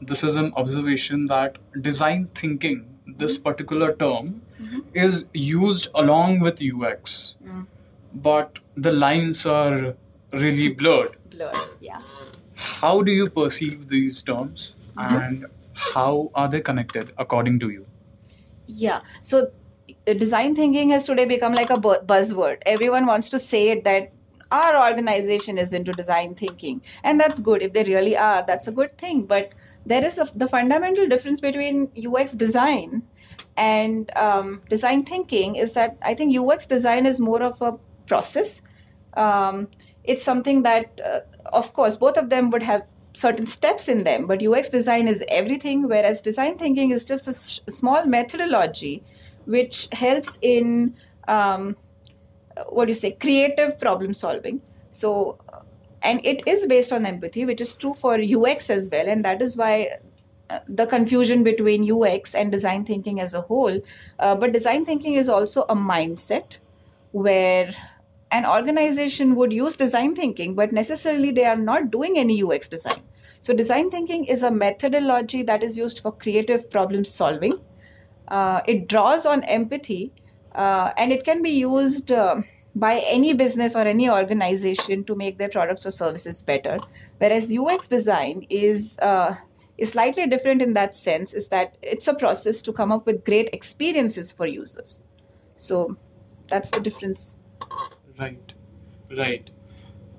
this 0.00 0.22
is 0.24 0.36
an 0.36 0.52
observation 0.56 1.26
that 1.26 1.58
design 1.80 2.28
thinking, 2.34 2.82
this 3.22 3.38
particular 3.38 3.92
term, 4.04 4.30
Mhm. 4.62 4.82
is 5.06 5.26
used 5.34 5.88
along 6.02 6.40
with 6.46 6.62
UX, 6.68 7.36
Mm. 7.44 7.66
but 8.28 8.58
the 8.86 8.92
lines 8.92 9.46
are 9.46 9.94
really 10.44 10.68
blurred. 10.82 11.14
blurred 11.30 11.70
yeah 11.80 12.02
How 12.56 13.02
do 13.02 13.12
you 13.12 13.28
perceive 13.28 13.88
these 13.88 14.22
terms 14.22 14.76
Mhm. 14.96 15.22
and 15.26 15.46
how 15.74 16.30
are 16.34 16.48
they 16.48 16.60
connected 16.60 17.12
according 17.18 17.58
to 17.60 17.70
you? 17.70 17.86
Yeah. 18.66 19.00
So 19.20 19.50
design 20.16 20.54
thinking 20.54 20.90
has 20.90 21.04
today 21.06 21.26
become 21.26 21.52
like 21.52 21.70
a 21.70 21.78
bu- 21.78 22.00
buzzword. 22.06 22.62
Everyone 22.66 23.06
wants 23.06 23.28
to 23.30 23.38
say 23.38 23.68
it 23.70 23.84
that 23.84 24.12
our 24.50 24.90
organization 24.90 25.58
is 25.58 25.72
into 25.72 25.92
design 25.92 26.34
thinking. 26.34 26.80
And 27.04 27.20
that's 27.20 27.40
good. 27.40 27.62
If 27.62 27.72
they 27.72 27.84
really 27.84 28.16
are, 28.16 28.44
that's 28.46 28.68
a 28.68 28.72
good 28.72 28.96
thing. 28.96 29.24
But 29.24 29.52
there 29.84 30.04
is 30.04 30.18
a, 30.18 30.26
the 30.34 30.48
fundamental 30.48 31.06
difference 31.08 31.40
between 31.40 31.90
UX 31.96 32.32
design 32.32 33.02
and 33.56 34.10
um, 34.16 34.60
design 34.70 35.04
thinking 35.04 35.56
is 35.56 35.72
that 35.74 35.96
I 36.02 36.14
think 36.14 36.36
UX 36.36 36.66
design 36.66 37.06
is 37.06 37.20
more 37.20 37.42
of 37.42 37.60
a 37.60 37.72
process. 38.06 38.62
Um, 39.14 39.68
it's 40.06 40.22
something 40.22 40.62
that, 40.62 41.00
uh, 41.04 41.20
of 41.52 41.72
course, 41.72 41.96
both 41.96 42.16
of 42.16 42.30
them 42.30 42.50
would 42.50 42.62
have 42.62 42.82
certain 43.12 43.46
steps 43.46 43.88
in 43.88 44.04
them, 44.04 44.26
but 44.26 44.42
UX 44.42 44.68
design 44.68 45.08
is 45.08 45.24
everything, 45.28 45.88
whereas 45.88 46.20
design 46.20 46.58
thinking 46.58 46.90
is 46.90 47.04
just 47.04 47.28
a 47.28 47.32
small 47.70 48.04
methodology 48.04 49.02
which 49.46 49.88
helps 49.92 50.38
in 50.42 50.94
um, 51.28 51.76
what 52.68 52.86
do 52.86 52.90
you 52.90 52.94
say, 52.94 53.12
creative 53.12 53.78
problem 53.78 54.14
solving. 54.14 54.60
So, 54.90 55.38
uh, 55.52 55.60
and 56.02 56.24
it 56.24 56.42
is 56.46 56.66
based 56.66 56.92
on 56.92 57.06
empathy, 57.06 57.44
which 57.44 57.60
is 57.60 57.74
true 57.74 57.94
for 57.94 58.18
UX 58.20 58.70
as 58.70 58.88
well, 58.90 59.08
and 59.08 59.24
that 59.24 59.42
is 59.42 59.56
why 59.56 59.98
uh, 60.50 60.60
the 60.68 60.86
confusion 60.86 61.42
between 61.42 61.90
UX 61.90 62.34
and 62.34 62.52
design 62.52 62.84
thinking 62.84 63.20
as 63.20 63.34
a 63.34 63.40
whole. 63.40 63.80
Uh, 64.18 64.34
but 64.34 64.52
design 64.52 64.84
thinking 64.84 65.14
is 65.14 65.28
also 65.28 65.62
a 65.62 65.74
mindset 65.74 66.58
where 67.12 67.70
an 68.30 68.46
organization 68.46 69.34
would 69.36 69.52
use 69.52 69.76
design 69.76 70.14
thinking, 70.14 70.54
but 70.54 70.72
necessarily 70.72 71.30
they 71.30 71.44
are 71.44 71.56
not 71.56 71.90
doing 71.90 72.18
any 72.18 72.42
UX 72.42 72.68
design. 72.68 73.02
So, 73.40 73.54
design 73.54 73.90
thinking 73.90 74.24
is 74.24 74.42
a 74.42 74.50
methodology 74.50 75.42
that 75.42 75.62
is 75.62 75.78
used 75.78 76.00
for 76.00 76.12
creative 76.12 76.68
problem 76.70 77.04
solving. 77.04 77.54
Uh, 78.28 78.60
it 78.66 78.88
draws 78.88 79.24
on 79.24 79.44
empathy 79.44 80.12
uh, 80.56 80.90
and 80.96 81.12
it 81.12 81.22
can 81.24 81.42
be 81.42 81.50
used 81.50 82.10
uh, 82.10 82.40
by 82.74 83.02
any 83.06 83.32
business 83.32 83.76
or 83.76 83.82
any 83.82 84.10
organization 84.10 85.04
to 85.04 85.14
make 85.14 85.38
their 85.38 85.48
products 85.48 85.86
or 85.86 85.90
services 85.90 86.42
better. 86.42 86.78
Whereas 87.18 87.52
UX 87.56 87.88
design 87.88 88.46
is 88.50 88.98
uh, 88.98 89.36
is 89.78 89.90
slightly 89.90 90.26
different 90.26 90.62
in 90.62 90.72
that 90.72 90.94
sense, 90.94 91.32
is 91.34 91.48
that 91.48 91.76
it's 91.82 92.08
a 92.08 92.14
process 92.14 92.62
to 92.62 92.72
come 92.72 92.90
up 92.90 93.06
with 93.06 93.24
great 93.24 93.50
experiences 93.52 94.32
for 94.32 94.46
users. 94.46 95.02
So 95.54 95.96
that's 96.48 96.70
the 96.70 96.80
difference. 96.80 97.36
Right, 98.18 98.52
right. 99.16 99.50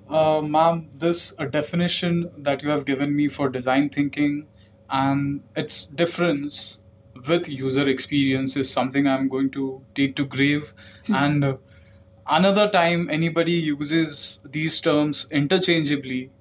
Uh, 0.10 0.42
ma'am, 0.42 0.90
this 0.96 1.34
uh, 1.38 1.46
definition 1.46 2.32
that 2.38 2.64
you 2.64 2.70
have 2.70 2.86
given 2.86 3.16
me 3.16 3.28
for 3.28 3.50
design 3.50 3.90
thinking 3.90 4.48
and 4.90 5.42
its 5.56 5.86
difference 5.86 6.80
with 7.28 7.50
user 7.50 7.88
experience 7.90 8.56
is 8.56 8.72
something 8.72 9.08
I'm 9.08 9.28
going 9.28 9.50
to 9.52 9.82
take 9.96 10.16
to 10.16 10.26
grave. 10.26 10.74
and 11.08 11.44
uh, 11.44 11.58
another 12.28 12.70
time 12.70 13.10
anybody 13.10 13.54
uses 13.54 14.40
these 14.46 14.80
terms 14.80 15.28
interchangeably, 15.30 16.32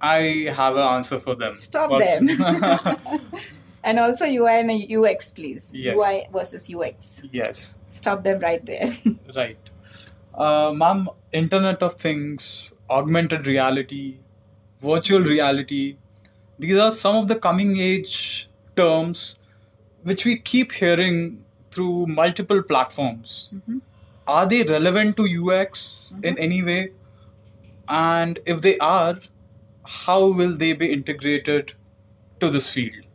I 0.00 0.50
have 0.54 0.76
an 0.76 0.82
answer 0.82 1.18
for 1.18 1.34
them. 1.34 1.54
Stop 1.54 1.90
For- 1.90 2.00
them. 2.00 2.28
and 3.84 3.98
also 3.98 4.24
UI 4.26 4.60
and 4.60 5.06
UX, 5.06 5.30
please. 5.30 5.70
Yes. 5.74 5.96
UI 5.96 6.28
versus 6.32 6.72
UX. 6.72 7.22
yes. 7.30 7.78
Stop 7.90 8.24
them 8.24 8.40
right 8.40 8.64
there. 8.64 8.96
Right. 9.34 9.58
Uh, 10.34 10.72
ma'am, 10.74 11.08
Internet 11.32 11.82
of 11.82 11.94
Things, 11.94 12.74
augmented 12.90 13.46
reality, 13.46 14.18
virtual 14.80 15.20
reality, 15.20 15.96
these 16.58 16.78
are 16.78 16.90
some 16.90 17.16
of 17.16 17.28
the 17.28 17.36
coming 17.36 17.78
age 17.78 18.48
terms 18.76 19.38
which 20.02 20.24
we 20.24 20.36
keep 20.38 20.72
hearing 20.72 21.44
through 21.70 22.06
multiple 22.06 22.62
platforms. 22.62 23.52
Mhm. 23.54 23.80
Are 24.26 24.46
they 24.46 24.62
relevant 24.62 25.16
to 25.18 25.26
UX 25.26 26.14
in 26.22 26.38
any 26.38 26.62
way? 26.62 26.92
And 27.88 28.38
if 28.46 28.60
they 28.62 28.78
are, 28.78 29.20
how 30.02 30.26
will 30.40 30.56
they 30.56 30.72
be 30.72 30.92
integrated 30.92 31.74
to 32.40 32.50
this 32.50 32.68
field? 32.68 33.06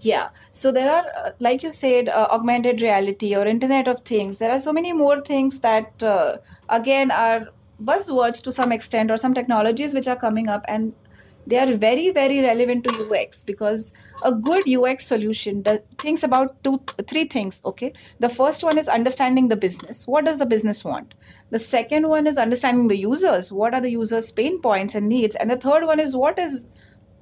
Yeah. 0.00 0.28
So 0.50 0.72
there 0.72 0.90
are, 0.90 1.06
uh, 1.16 1.30
like 1.40 1.62
you 1.62 1.70
said, 1.70 2.08
uh, 2.08 2.28
augmented 2.30 2.82
reality 2.82 3.34
or 3.34 3.46
Internet 3.46 3.88
of 3.88 4.00
Things. 4.00 4.38
There 4.38 4.50
are 4.50 4.58
so 4.58 4.72
many 4.72 4.92
more 4.92 5.20
things 5.20 5.60
that, 5.60 6.02
uh, 6.02 6.36
again, 6.68 7.10
are 7.10 7.48
buzzwords 7.82 8.42
to 8.42 8.52
some 8.52 8.72
extent 8.72 9.10
or 9.10 9.16
some 9.16 9.34
technologies 9.34 9.94
which 9.94 10.08
are 10.08 10.16
coming 10.16 10.48
up 10.48 10.64
and 10.68 10.92
they 11.46 11.58
are 11.58 11.76
very, 11.76 12.10
very 12.10 12.40
relevant 12.40 12.84
to 12.84 13.08
UX 13.08 13.44
because 13.44 13.92
a 14.22 14.32
good 14.32 14.68
UX 14.68 15.06
solution 15.06 15.64
thinks 15.98 16.24
about 16.24 16.62
two, 16.64 16.82
three 17.06 17.24
things. 17.24 17.62
Okay. 17.64 17.92
The 18.18 18.28
first 18.28 18.64
one 18.64 18.78
is 18.78 18.88
understanding 18.88 19.46
the 19.46 19.56
business. 19.56 20.06
What 20.08 20.24
does 20.24 20.40
the 20.40 20.46
business 20.46 20.82
want? 20.82 21.14
The 21.50 21.60
second 21.60 22.08
one 22.08 22.26
is 22.26 22.36
understanding 22.36 22.88
the 22.88 22.98
users. 22.98 23.52
What 23.52 23.74
are 23.74 23.80
the 23.80 23.90
users' 23.90 24.32
pain 24.32 24.60
points 24.60 24.96
and 24.96 25.08
needs? 25.08 25.36
And 25.36 25.48
the 25.48 25.56
third 25.56 25.86
one 25.86 26.00
is 26.00 26.16
what 26.16 26.36
is 26.38 26.66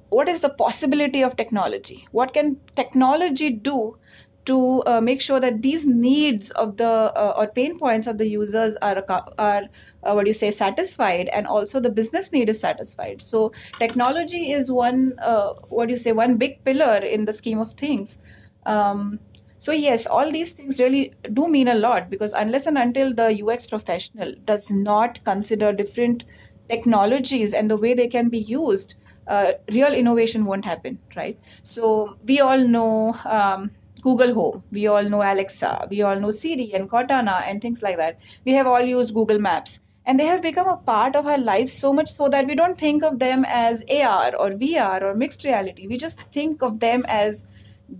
what 0.09 0.29
is 0.29 0.41
the 0.41 0.49
possibility 0.49 1.21
of 1.23 1.35
technology? 1.35 2.07
What 2.11 2.33
can 2.33 2.57
technology 2.75 3.49
do 3.49 3.97
to 4.45 4.83
uh, 4.85 5.01
make 5.01 5.21
sure 5.21 5.39
that 5.39 5.61
these 5.63 5.87
needs 5.87 6.51
of 6.51 6.77
the 6.77 6.87
uh, 6.87 7.33
or 7.35 7.47
pain 7.47 7.79
points 7.79 8.05
of 8.05 8.17
the 8.17 8.27
users 8.27 8.75
are 8.77 9.03
are 9.39 9.63
uh, 10.03 10.13
what 10.13 10.25
do 10.25 10.29
you 10.29 10.33
say 10.33 10.51
satisfied 10.51 11.29
and 11.29 11.47
also 11.47 11.79
the 11.79 11.89
business 11.89 12.31
need 12.31 12.49
is 12.49 12.59
satisfied? 12.59 13.21
So 13.21 13.51
technology 13.79 14.51
is 14.51 14.71
one 14.71 15.13
uh, 15.19 15.53
what 15.69 15.87
do 15.87 15.93
you 15.93 15.97
say 15.97 16.11
one 16.11 16.37
big 16.37 16.63
pillar 16.63 16.97
in 16.97 17.25
the 17.25 17.33
scheme 17.33 17.59
of 17.59 17.73
things. 17.73 18.17
Um, 18.65 19.19
so 19.57 19.71
yes 19.71 20.05
all 20.05 20.31
these 20.31 20.51
things 20.53 20.79
really 20.79 21.13
do 21.33 21.47
mean 21.47 21.67
a 21.69 21.75
lot 21.75 22.09
because 22.09 22.33
unless 22.33 22.65
and 22.65 22.77
until 22.77 23.13
the 23.13 23.41
ux 23.43 23.65
professional 23.65 24.33
does 24.43 24.69
not 24.69 25.23
consider 25.23 25.71
different 25.71 26.25
technologies 26.67 27.53
and 27.53 27.71
the 27.71 27.77
way 27.77 27.93
they 27.93 28.07
can 28.07 28.27
be 28.27 28.39
used 28.39 28.95
uh, 29.27 29.53
real 29.71 29.93
innovation 29.93 30.45
won't 30.45 30.65
happen, 30.65 30.99
right? 31.15 31.37
So 31.63 32.17
we 32.27 32.39
all 32.39 32.57
know 32.57 33.15
um, 33.25 33.71
Google 34.01 34.33
Home, 34.33 34.63
we 34.71 34.87
all 34.87 35.03
know 35.03 35.21
Alexa, 35.21 35.87
we 35.89 36.01
all 36.01 36.19
know 36.19 36.31
Siri 36.31 36.71
and 36.73 36.89
Cortana 36.89 37.41
and 37.45 37.61
things 37.61 37.81
like 37.81 37.97
that. 37.97 38.19
We 38.45 38.53
have 38.53 38.67
all 38.67 38.81
used 38.81 39.13
Google 39.13 39.39
Maps. 39.39 39.79
And 40.07 40.19
they 40.19 40.25
have 40.25 40.43
become 40.43 40.67
a 40.67 40.77
part 40.77 41.15
of 41.15 41.25
our 41.25 41.39
lives 41.39 41.73
so 41.73 41.91
much 41.91 42.13
so 42.13 42.29
that 42.29 42.45
we 42.45 42.53
don't 42.53 42.77
think 42.77 43.03
of 43.03 43.17
them 43.17 43.43
as 43.47 43.83
AR 43.89 44.35
or 44.35 44.51
VR 44.51 45.01
or 45.01 45.15
mixed 45.15 45.43
reality. 45.43 45.87
We 45.87 45.97
just 45.97 46.21
think 46.31 46.61
of 46.61 46.79
them 46.79 47.03
as 47.07 47.47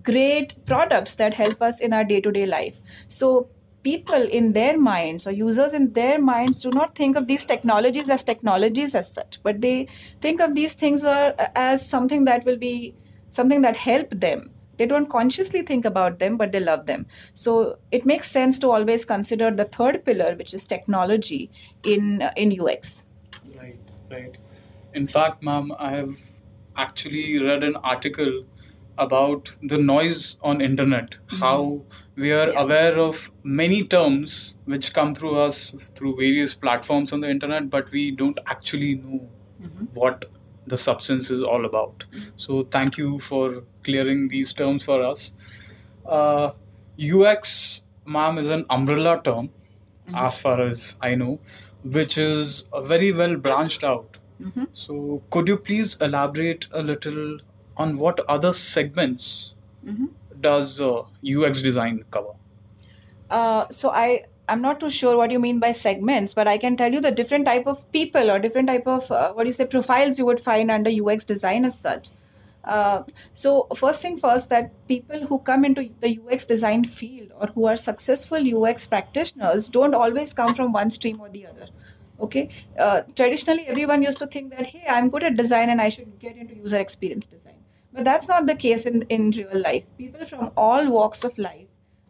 great 0.03 0.53
products 0.67 1.15
that 1.15 1.33
help 1.33 1.63
us 1.63 1.81
in 1.81 1.93
our 1.93 2.03
day 2.03 2.21
to 2.21 2.31
day 2.31 2.45
life. 2.45 2.79
So 3.07 3.49
people 3.85 4.27
in 4.39 4.51
their 4.53 4.77
minds 4.79 5.27
or 5.27 5.31
users 5.31 5.73
in 5.79 5.93
their 5.93 6.19
minds 6.19 6.63
do 6.63 6.71
not 6.71 6.95
think 6.95 7.15
of 7.15 7.27
these 7.27 7.45
technologies 7.45 8.09
as 8.09 8.23
technologies 8.23 8.95
as 8.95 9.11
such, 9.11 9.39
but 9.43 9.61
they 9.61 9.87
think 10.21 10.41
of 10.41 10.55
these 10.55 10.73
things 10.73 11.05
are, 11.05 11.35
as 11.55 11.87
something 11.87 12.25
that 12.25 12.43
will 12.45 12.57
be 12.57 12.95
something 13.29 13.61
that 13.61 13.77
help 13.77 14.09
them. 14.09 14.49
They 14.77 14.85
don't 14.85 15.09
consciously 15.09 15.61
think 15.61 15.85
about 15.85 16.17
them, 16.19 16.35
but 16.35 16.51
they 16.51 16.59
love 16.59 16.85
them. 16.87 17.05
So 17.33 17.77
it 17.91 18.05
makes 18.05 18.29
sense 18.29 18.59
to 18.59 18.71
always 18.71 19.05
consider 19.05 19.51
the 19.51 19.65
third 19.65 20.03
pillar, 20.03 20.35
which 20.35 20.53
is 20.53 20.65
technology, 20.65 21.49
in 21.83 22.23
in 22.35 22.59
UX. 22.59 23.05
Right, 23.55 23.79
right. 24.11 24.35
In 24.93 25.07
fact, 25.07 25.43
ma'am, 25.43 25.71
I 25.77 25.91
have 25.91 26.17
actually 26.75 27.39
read 27.45 27.63
an 27.63 27.77
article 27.93 28.43
about 28.97 29.55
the 29.61 29.77
noise 29.77 30.37
on 30.41 30.61
internet 30.61 31.15
how 31.39 31.81
we 32.15 32.31
are 32.31 32.51
Yeah. 32.51 32.61
aware 32.63 32.97
of 32.99 33.31
many 33.43 33.83
terms 33.83 34.55
which 34.65 34.93
come 34.93 35.13
through 35.15 35.35
us 35.45 35.71
through 35.95 36.15
various 36.17 36.53
platforms 36.55 37.11
on 37.13 37.19
the 37.21 37.29
internet 37.29 37.69
but 37.69 37.91
we 37.91 38.11
don't 38.11 38.39
actually 38.47 38.95
know 38.95 39.27
what 39.93 40.25
the 40.67 40.77
substance 40.77 41.29
is 41.29 41.41
all 41.43 41.65
about. 41.65 42.05
So 42.35 42.63
thank 42.63 42.97
you 42.97 43.19
for 43.19 43.63
clearing 43.83 44.27
these 44.29 44.53
terms 44.53 44.83
for 44.83 45.01
us. 45.03 45.33
Uh, 46.05 46.51
ux 47.11 47.83
ma'am 48.05 48.37
is 48.37 48.49
an 48.49 48.65
umbrella 48.69 49.21
term 49.23 49.49
as 50.23 50.37
far 50.37 50.61
as 50.61 50.95
i 51.01 51.13
know 51.15 51.39
which 51.97 52.17
is 52.17 52.63
very 52.93 53.11
well 53.11 53.35
branched 53.35 53.83
out. 53.83 54.17
Mhm. 54.43 54.67
so, 54.73 55.21
could 55.33 55.47
you 55.47 55.55
please 55.57 55.91
elaborate 56.01 56.67
a 56.71 56.81
little 56.83 57.37
on 57.77 57.97
what 57.97 58.19
other 58.37 58.53
segments 58.53 59.55
Mhm. 59.85 60.09
does 60.41 60.79
uh, 60.81 61.03
UX 61.21 61.61
design 61.61 62.03
cover? 62.11 62.33
Uh, 63.29 63.65
so 63.69 63.89
I 63.89 64.25
I'm 64.47 64.61
not 64.61 64.79
too 64.79 64.89
sure 64.91 65.17
what 65.17 65.31
you 65.31 65.39
mean 65.39 65.59
by 65.59 65.71
segments, 65.71 66.33
but 66.39 66.47
I 66.47 66.59
can 66.59 66.75
tell 66.77 66.93
you 66.93 66.99
the 67.01 67.11
different 67.11 67.45
type 67.45 67.65
of 67.65 67.79
people 67.91 68.29
or 68.29 68.37
different 68.37 68.67
type 68.67 68.85
of 68.87 69.09
uh, 69.11 69.33
what 69.33 69.43
do 69.43 69.47
you 69.49 69.53
say 69.59 69.65
profiles 69.65 70.19
you 70.19 70.25
would 70.27 70.39
find 70.39 70.69
under 70.69 70.91
UX 70.91 71.23
design 71.23 71.65
as 71.65 71.77
such. 71.79 72.11
Uh, 72.63 73.01
so 73.33 73.67
first 73.75 74.01
thing 74.03 74.17
first, 74.17 74.49
that 74.51 74.69
people 74.87 75.25
who 75.31 75.39
come 75.39 75.65
into 75.65 75.87
the 75.99 76.11
UX 76.19 76.45
design 76.45 76.83
field 76.85 77.31
or 77.39 77.47
who 77.55 77.65
are 77.65 77.75
successful 77.75 78.37
UX 78.51 78.85
practitioners 78.87 79.67
don't 79.69 79.93
always 79.95 80.33
come 80.33 80.53
from 80.53 80.71
one 80.73 80.89
stream 80.91 81.19
or 81.19 81.29
the 81.29 81.45
other. 81.47 81.67
Okay, 82.19 82.49
uh, 82.79 83.01
traditionally 83.15 83.67
everyone 83.67 84.01
used 84.03 84.19
to 84.19 84.27
think 84.27 84.49
that 84.55 84.67
hey, 84.67 84.83
I'm 84.87 85.09
good 85.09 85.23
at 85.23 85.35
design 85.35 85.69
and 85.69 85.81
I 85.81 85.89
should 85.89 86.17
get 86.19 86.37
into 86.37 86.55
user 86.55 86.77
experience 86.79 87.25
design, 87.25 87.57
but 87.95 88.03
that's 88.03 88.27
not 88.27 88.45
the 88.47 88.55
case 88.55 88.85
in 88.85 89.01
in 89.03 89.31
real 89.31 89.61
life. 89.67 89.83
People 89.97 90.25
from 90.25 90.51
all 90.57 90.89
walks 90.95 91.23
of 91.23 91.37
life 91.37 91.67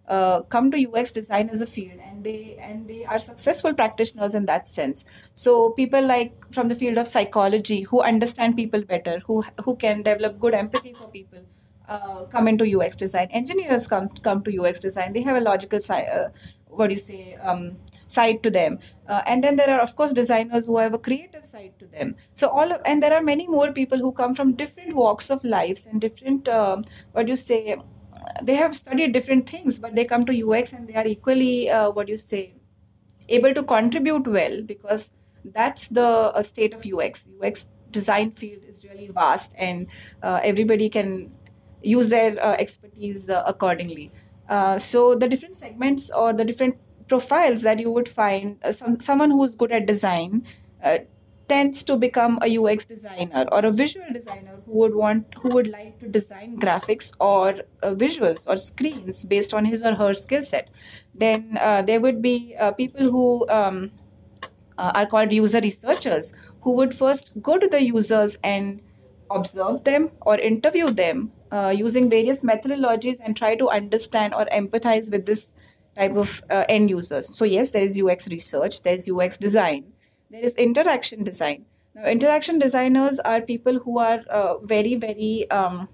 uh, 0.07 0.41
come 0.41 0.71
to 0.71 0.83
UX 0.85 1.11
design 1.11 1.49
as 1.49 1.61
a 1.61 1.65
field, 1.65 1.99
and 1.99 2.23
they 2.23 2.57
and 2.59 2.87
they 2.87 3.05
are 3.05 3.19
successful 3.19 3.73
practitioners 3.73 4.33
in 4.33 4.45
that 4.45 4.67
sense. 4.67 5.05
So 5.33 5.69
people 5.81 6.05
like 6.13 6.33
from 6.51 6.67
the 6.67 6.75
field 6.75 6.97
of 6.97 7.07
psychology 7.07 7.81
who 7.81 8.01
understand 8.01 8.55
people 8.55 8.81
better, 8.81 9.19
who 9.27 9.43
who 9.63 9.75
can 9.75 10.03
develop 10.03 10.39
good 10.39 10.53
empathy 10.53 10.93
for 10.93 11.07
people, 11.07 11.45
uh, 11.87 12.23
come 12.35 12.47
into 12.47 12.69
UX 12.79 12.95
design. 12.95 13.27
Engineers 13.31 13.87
come 13.87 14.09
come 14.29 14.43
to 14.43 14.59
UX 14.59 14.79
design. 14.79 15.13
They 15.13 15.21
have 15.21 15.37
a 15.37 15.41
logical. 15.41 15.79
Uh, 15.89 16.29
what 16.75 16.87
do 16.87 16.93
you 16.93 16.99
say? 16.99 17.35
Um, 17.35 17.77
side 18.07 18.43
to 18.43 18.49
them. 18.51 18.79
Uh, 19.07 19.21
and 19.25 19.43
then 19.43 19.55
there 19.55 19.69
are 19.69 19.79
of 19.79 19.95
course 19.95 20.13
designers 20.13 20.65
who 20.65 20.77
have 20.77 20.93
a 20.93 20.99
creative 20.99 21.45
side 21.45 21.73
to 21.79 21.87
them. 21.87 22.15
So 22.33 22.49
all 22.49 22.71
of, 22.71 22.81
and 22.85 23.01
there 23.01 23.13
are 23.13 23.21
many 23.21 23.47
more 23.47 23.71
people 23.71 23.97
who 23.97 24.11
come 24.11 24.35
from 24.35 24.53
different 24.53 24.95
walks 24.95 25.29
of 25.29 25.43
lives 25.43 25.85
and 25.85 25.99
different 25.99 26.47
um, 26.47 26.83
what 27.13 27.25
do 27.25 27.31
you 27.31 27.35
say 27.35 27.77
they 28.41 28.55
have 28.55 28.75
studied 28.75 29.11
different 29.11 29.49
things 29.49 29.77
but 29.79 29.95
they 29.95 30.03
come 30.03 30.25
to 30.25 30.33
ux 30.49 30.73
and 30.73 30.87
they 30.87 30.95
are 30.95 31.07
equally 31.07 31.69
uh, 31.69 31.89
what 31.91 32.07
do 32.07 32.11
you 32.11 32.17
say 32.17 32.53
able 33.29 33.53
to 33.53 33.63
contribute 33.63 34.27
well 34.27 34.61
because 34.61 35.11
that's 35.53 35.87
the 35.89 36.07
uh, 36.07 36.41
state 36.41 36.73
of 36.73 36.85
ux 36.85 37.27
ux 37.41 37.67
design 37.91 38.31
field 38.31 38.61
is 38.67 38.83
really 38.83 39.07
vast 39.07 39.53
and 39.57 39.87
uh, 40.23 40.39
everybody 40.43 40.89
can 40.89 41.31
use 41.81 42.09
their 42.09 42.43
uh, 42.43 42.53
expertise 42.53 43.29
uh, 43.29 43.43
accordingly 43.45 44.11
uh, 44.49 44.77
so 44.77 45.15
the 45.15 45.27
different 45.27 45.57
segments 45.57 46.09
or 46.11 46.33
the 46.33 46.45
different 46.45 46.75
profiles 47.07 47.61
that 47.61 47.79
you 47.79 47.91
would 47.91 48.07
find 48.09 48.57
uh, 48.63 48.71
some 48.71 48.99
someone 48.99 49.31
who's 49.31 49.55
good 49.55 49.71
at 49.71 49.85
design 49.87 50.43
uh, 50.83 50.97
tends 51.47 51.83
to 51.83 51.95
become 51.95 52.39
a 52.41 52.47
UX 52.47 52.85
designer 52.85 53.45
or 53.51 53.65
a 53.65 53.71
visual 53.71 54.05
designer 54.11 54.57
who 54.65 54.71
would 54.73 54.95
want 54.95 55.35
who 55.41 55.49
would 55.49 55.67
like 55.67 55.97
to 55.99 56.07
design 56.07 56.57
graphics 56.59 57.11
or 57.19 57.49
uh, 57.83 57.93
visuals 57.93 58.47
or 58.47 58.57
screens 58.57 59.23
based 59.25 59.53
on 59.53 59.65
his 59.65 59.81
or 59.83 59.93
her 59.95 60.13
skill 60.13 60.43
set. 60.43 60.69
Then 61.13 61.57
uh, 61.61 61.81
there 61.83 61.99
would 61.99 62.21
be 62.21 62.55
uh, 62.59 62.71
people 62.71 63.11
who 63.11 63.47
um, 63.49 63.91
uh, 64.77 64.91
are 64.95 65.05
called 65.05 65.31
user 65.31 65.59
researchers 65.61 66.33
who 66.61 66.71
would 66.71 66.93
first 66.93 67.31
go 67.41 67.57
to 67.57 67.67
the 67.67 67.81
users 67.83 68.37
and 68.43 68.81
observe 69.29 69.83
them 69.83 70.11
or 70.21 70.37
interview 70.39 70.89
them 70.91 71.31
uh, 71.55 71.69
using 71.69 72.09
various 72.09 72.43
methodologies 72.43 73.21
and 73.23 73.37
try 73.37 73.55
to 73.55 73.69
understand 73.69 74.33
or 74.33 74.45
empathize 74.61 75.11
with 75.11 75.25
this 75.25 75.43
type 75.97 76.15
of 76.23 76.43
uh, 76.49 76.63
end 76.77 76.89
users. 76.89 77.29
So 77.35 77.45
yes, 77.45 77.71
there 77.71 77.83
is 77.83 77.99
UX 78.05 78.27
research, 78.29 78.81
there 78.83 78.95
is 78.95 79.09
UX 79.09 79.37
design, 79.37 79.85
there 80.29 80.41
is 80.41 80.53
interaction 80.55 81.23
design. 81.23 81.65
Now, 81.95 82.05
interaction 82.15 82.59
designers 82.59 83.19
are 83.19 83.41
people 83.41 83.79
who 83.79 83.99
are 83.99 84.19
uh, 84.29 84.57
very, 84.73 84.95
very 84.95 85.49
um, 85.49 85.87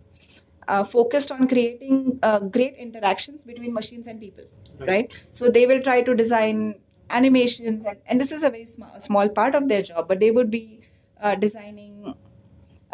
uh, 0.68 0.84
focused 0.84 1.32
on 1.32 1.48
creating 1.48 2.20
uh, 2.24 2.40
great 2.40 2.76
interactions 2.76 3.44
between 3.44 3.74
machines 3.74 4.08
and 4.08 4.20
people, 4.20 4.46
Right. 4.80 4.90
right? 4.90 5.12
So 5.32 5.50
they 5.50 5.66
will 5.68 5.82
try 5.82 6.02
to 6.02 6.16
design 6.16 6.76
animations, 7.12 7.86
and, 7.86 7.98
and 8.08 8.20
this 8.20 8.32
is 8.32 8.44
a 8.44 8.50
very 8.50 8.66
small, 8.66 9.00
small 9.00 9.30
part 9.30 9.54
of 9.54 9.68
their 9.70 9.84
job, 9.84 10.08
but 10.08 10.20
they 10.20 10.32
would 10.32 10.50
be 10.50 10.66
uh, 11.22 11.36
designing 11.36 11.91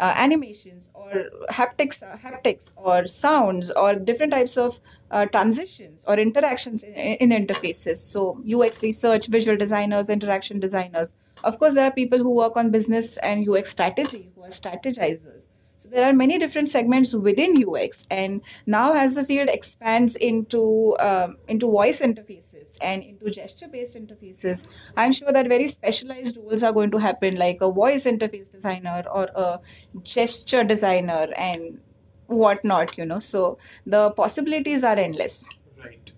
uh, 0.00 0.12
animations 0.16 0.88
or 0.94 1.24
haptics, 1.50 2.02
uh, 2.02 2.16
haptics 2.16 2.68
or 2.76 3.06
sounds 3.06 3.70
or 3.72 3.94
different 3.94 4.32
types 4.32 4.56
of 4.56 4.80
uh, 5.10 5.26
transitions 5.26 6.04
or 6.06 6.18
interactions 6.18 6.82
in, 6.82 7.30
in 7.30 7.46
interfaces. 7.46 7.98
So 7.98 8.40
UX 8.46 8.82
research, 8.82 9.26
visual 9.28 9.56
designers, 9.56 10.08
interaction 10.10 10.60
designers. 10.60 11.14
Of 11.44 11.58
course, 11.58 11.74
there 11.74 11.86
are 11.86 11.92
people 11.92 12.18
who 12.18 12.30
work 12.30 12.56
on 12.56 12.70
business 12.70 13.16
and 13.18 13.48
UX 13.48 13.70
strategy, 13.70 14.30
who 14.34 14.42
are 14.42 14.48
strategizers. 14.48 15.44
So 15.78 15.88
there 15.88 16.04
are 16.04 16.12
many 16.12 16.38
different 16.40 16.68
segments 16.68 17.14
within 17.14 17.64
UX, 17.64 18.04
and 18.10 18.40
now 18.66 18.94
as 18.94 19.14
the 19.14 19.24
field 19.24 19.48
expands 19.48 20.16
into 20.16 20.96
um, 20.98 21.36
into 21.46 21.70
voice 21.70 22.00
interfaces 22.00 22.78
and 22.80 23.04
into 23.04 23.30
gesture-based 23.30 23.94
interfaces, 23.94 24.66
I'm 24.96 25.12
sure 25.12 25.30
that 25.30 25.46
very 25.46 25.68
specialized 25.68 26.36
roles 26.36 26.64
are 26.64 26.72
going 26.72 26.90
to 26.90 26.98
happen, 26.98 27.36
like 27.36 27.60
a 27.60 27.70
voice 27.70 28.06
interface 28.06 28.50
designer 28.50 29.04
or 29.12 29.28
a 29.36 29.60
gesture 30.02 30.64
designer 30.64 31.28
and 31.36 31.78
whatnot. 32.26 32.98
You 32.98 33.06
know, 33.06 33.20
so 33.20 33.58
the 33.86 34.10
possibilities 34.10 34.82
are 34.82 34.96
endless. 34.96 35.48
Right. 35.78 36.12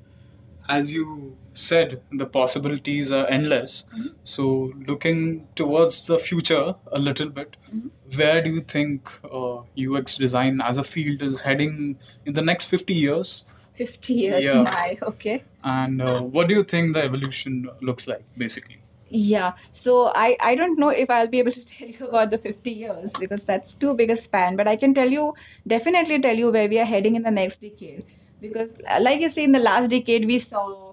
As 0.71 0.91
you 0.91 1.37
said, 1.53 2.01
the 2.13 2.27
possibilities 2.27 3.11
are 3.11 3.27
endless. 3.27 3.85
So, 4.25 4.73
looking 4.87 5.47
towards 5.57 6.07
the 6.07 6.19
future 6.19 6.75
a 6.93 6.99
little 6.99 7.29
bit, 7.29 7.57
where 8.15 8.43
do 8.43 8.51
you 8.51 8.61
think 8.61 9.11
uh, 9.25 9.63
UX 9.79 10.15
design 10.17 10.61
as 10.61 10.79
a 10.79 10.85
field 10.85 11.23
is 11.23 11.41
heading 11.43 11.99
in 12.25 12.35
the 12.35 12.43
next 12.43 12.65
50 12.65 12.95
years? 12.95 13.45
50 13.75 14.13
years, 14.15 14.45
Yeah. 14.45 14.63
my 14.63 14.99
okay. 15.03 15.43
And 15.65 16.03
uh, 16.03 16.21
what 16.21 16.49
do 16.49 16.55
you 16.55 16.65
think 16.65 16.95
the 16.95 17.03
evolution 17.03 17.69
looks 17.81 18.07
like, 18.07 18.25
basically? 18.37 18.77
Yeah, 19.13 19.55
so 19.73 20.13
I, 20.15 20.37
I 20.41 20.55
don't 20.55 20.79
know 20.79 20.91
if 20.91 21.11
I'll 21.11 21.27
be 21.27 21.41
able 21.41 21.51
to 21.51 21.65
tell 21.79 21.89
you 21.89 22.07
about 22.07 22.31
the 22.31 22.39
50 22.39 22.71
years 22.71 23.13
because 23.19 23.45
that's 23.45 23.75
too 23.75 23.95
big 23.95 24.11
a 24.11 24.17
span, 24.17 24.57
but 24.57 24.69
I 24.69 24.77
can 24.77 24.95
tell 24.95 25.11
you, 25.11 25.35
definitely 25.67 26.21
tell 26.21 26.37
you 26.37 26.51
where 26.51 26.69
we 26.69 26.79
are 26.79 26.85
heading 26.85 27.17
in 27.17 27.23
the 27.23 27.31
next 27.31 27.61
decade. 27.61 28.05
Because, 28.41 28.73
uh, 28.89 28.99
like 29.03 29.21
you 29.21 29.29
see, 29.29 29.45
in 29.45 29.53
the 29.53 29.59
last 29.59 29.91
decade, 29.91 30.25
we 30.27 30.39
saw 30.39 30.90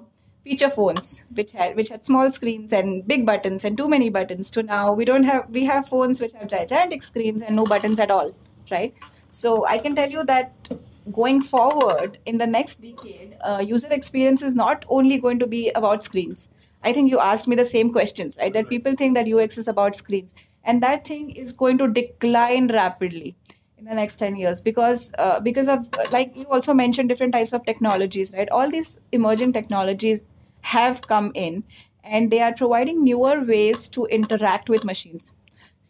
feature 0.48 0.70
phones 0.70 1.08
which 1.40 1.52
had 1.52 1.76
which 1.76 1.90
had 1.94 2.06
small 2.10 2.32
screens 2.32 2.74
and 2.82 3.08
big 3.14 3.26
buttons 3.30 3.66
and 3.70 3.78
too 3.78 3.88
many 3.94 4.10
buttons 4.18 4.52
to 4.58 4.64
now 4.64 4.84
we 5.00 5.08
don't 5.10 5.32
have 5.32 5.50
we 5.58 5.64
have 5.70 5.88
phones 5.94 6.22
which 6.22 6.36
have 6.42 6.48
gigantic 6.54 7.08
screens 7.08 7.42
and 7.42 7.56
no 7.62 7.66
buttons 7.66 8.00
at 8.00 8.12
all 8.18 8.32
right? 8.72 8.94
So 9.30 9.66
i 9.66 9.78
can 9.78 9.96
tell 9.96 10.10
you 10.18 10.24
that 10.26 10.70
going 11.12 11.42
forward 11.42 12.18
in 12.26 12.38
the 12.38 12.48
next 12.48 12.82
decade 12.82 13.36
uh, 13.42 13.64
user 13.66 13.88
experience 13.90 14.42
is 14.42 14.56
not 14.56 14.86
only 14.90 15.18
going 15.18 15.40
to 15.40 15.48
be 15.48 15.70
about 15.72 16.04
screens. 16.04 16.50
I 16.84 16.94
think 16.94 17.12
you 17.12 17.20
asked 17.20 17.48
me 17.48 17.56
the 17.56 17.66
same 17.66 17.92
questions 17.92 18.38
right? 18.40 18.54
That 18.54 18.70
people 18.70 18.96
think 18.96 19.16
that 19.16 19.32
ux 19.32 19.58
is 19.58 19.68
about 19.68 19.96
screens. 19.96 20.32
And 20.64 20.84
that 20.84 21.08
thing 21.08 21.30
is 21.30 21.54
going 21.54 21.78
to 21.78 21.88
decline 21.88 22.68
rapidly 22.68 23.36
in 23.78 23.86
the 23.86 23.94
next 23.94 24.18
10 24.18 24.36
years 24.36 24.62
because 24.62 25.12
uh, 25.18 25.40
because 25.40 25.68
of 25.68 25.90
like 26.12 26.36
you 26.36 26.46
also 26.46 26.74
mentioned 26.74 27.10
different 27.10 27.34
types 27.34 27.54
of 27.54 27.66
technologies 27.66 28.34
right? 28.34 28.50
All 28.50 28.70
these 28.70 29.00
emerging 29.12 29.54
technologies 29.54 30.22
have 30.62 31.02
come 31.02 31.32
in 31.36 31.64
and 32.04 32.32
they 32.32 32.42
are 32.42 32.54
providing 32.54 33.04
newer 33.04 33.44
ways 33.44 33.90
to 33.90 34.06
interact 34.06 34.70
with 34.70 34.84
machines 34.84 35.34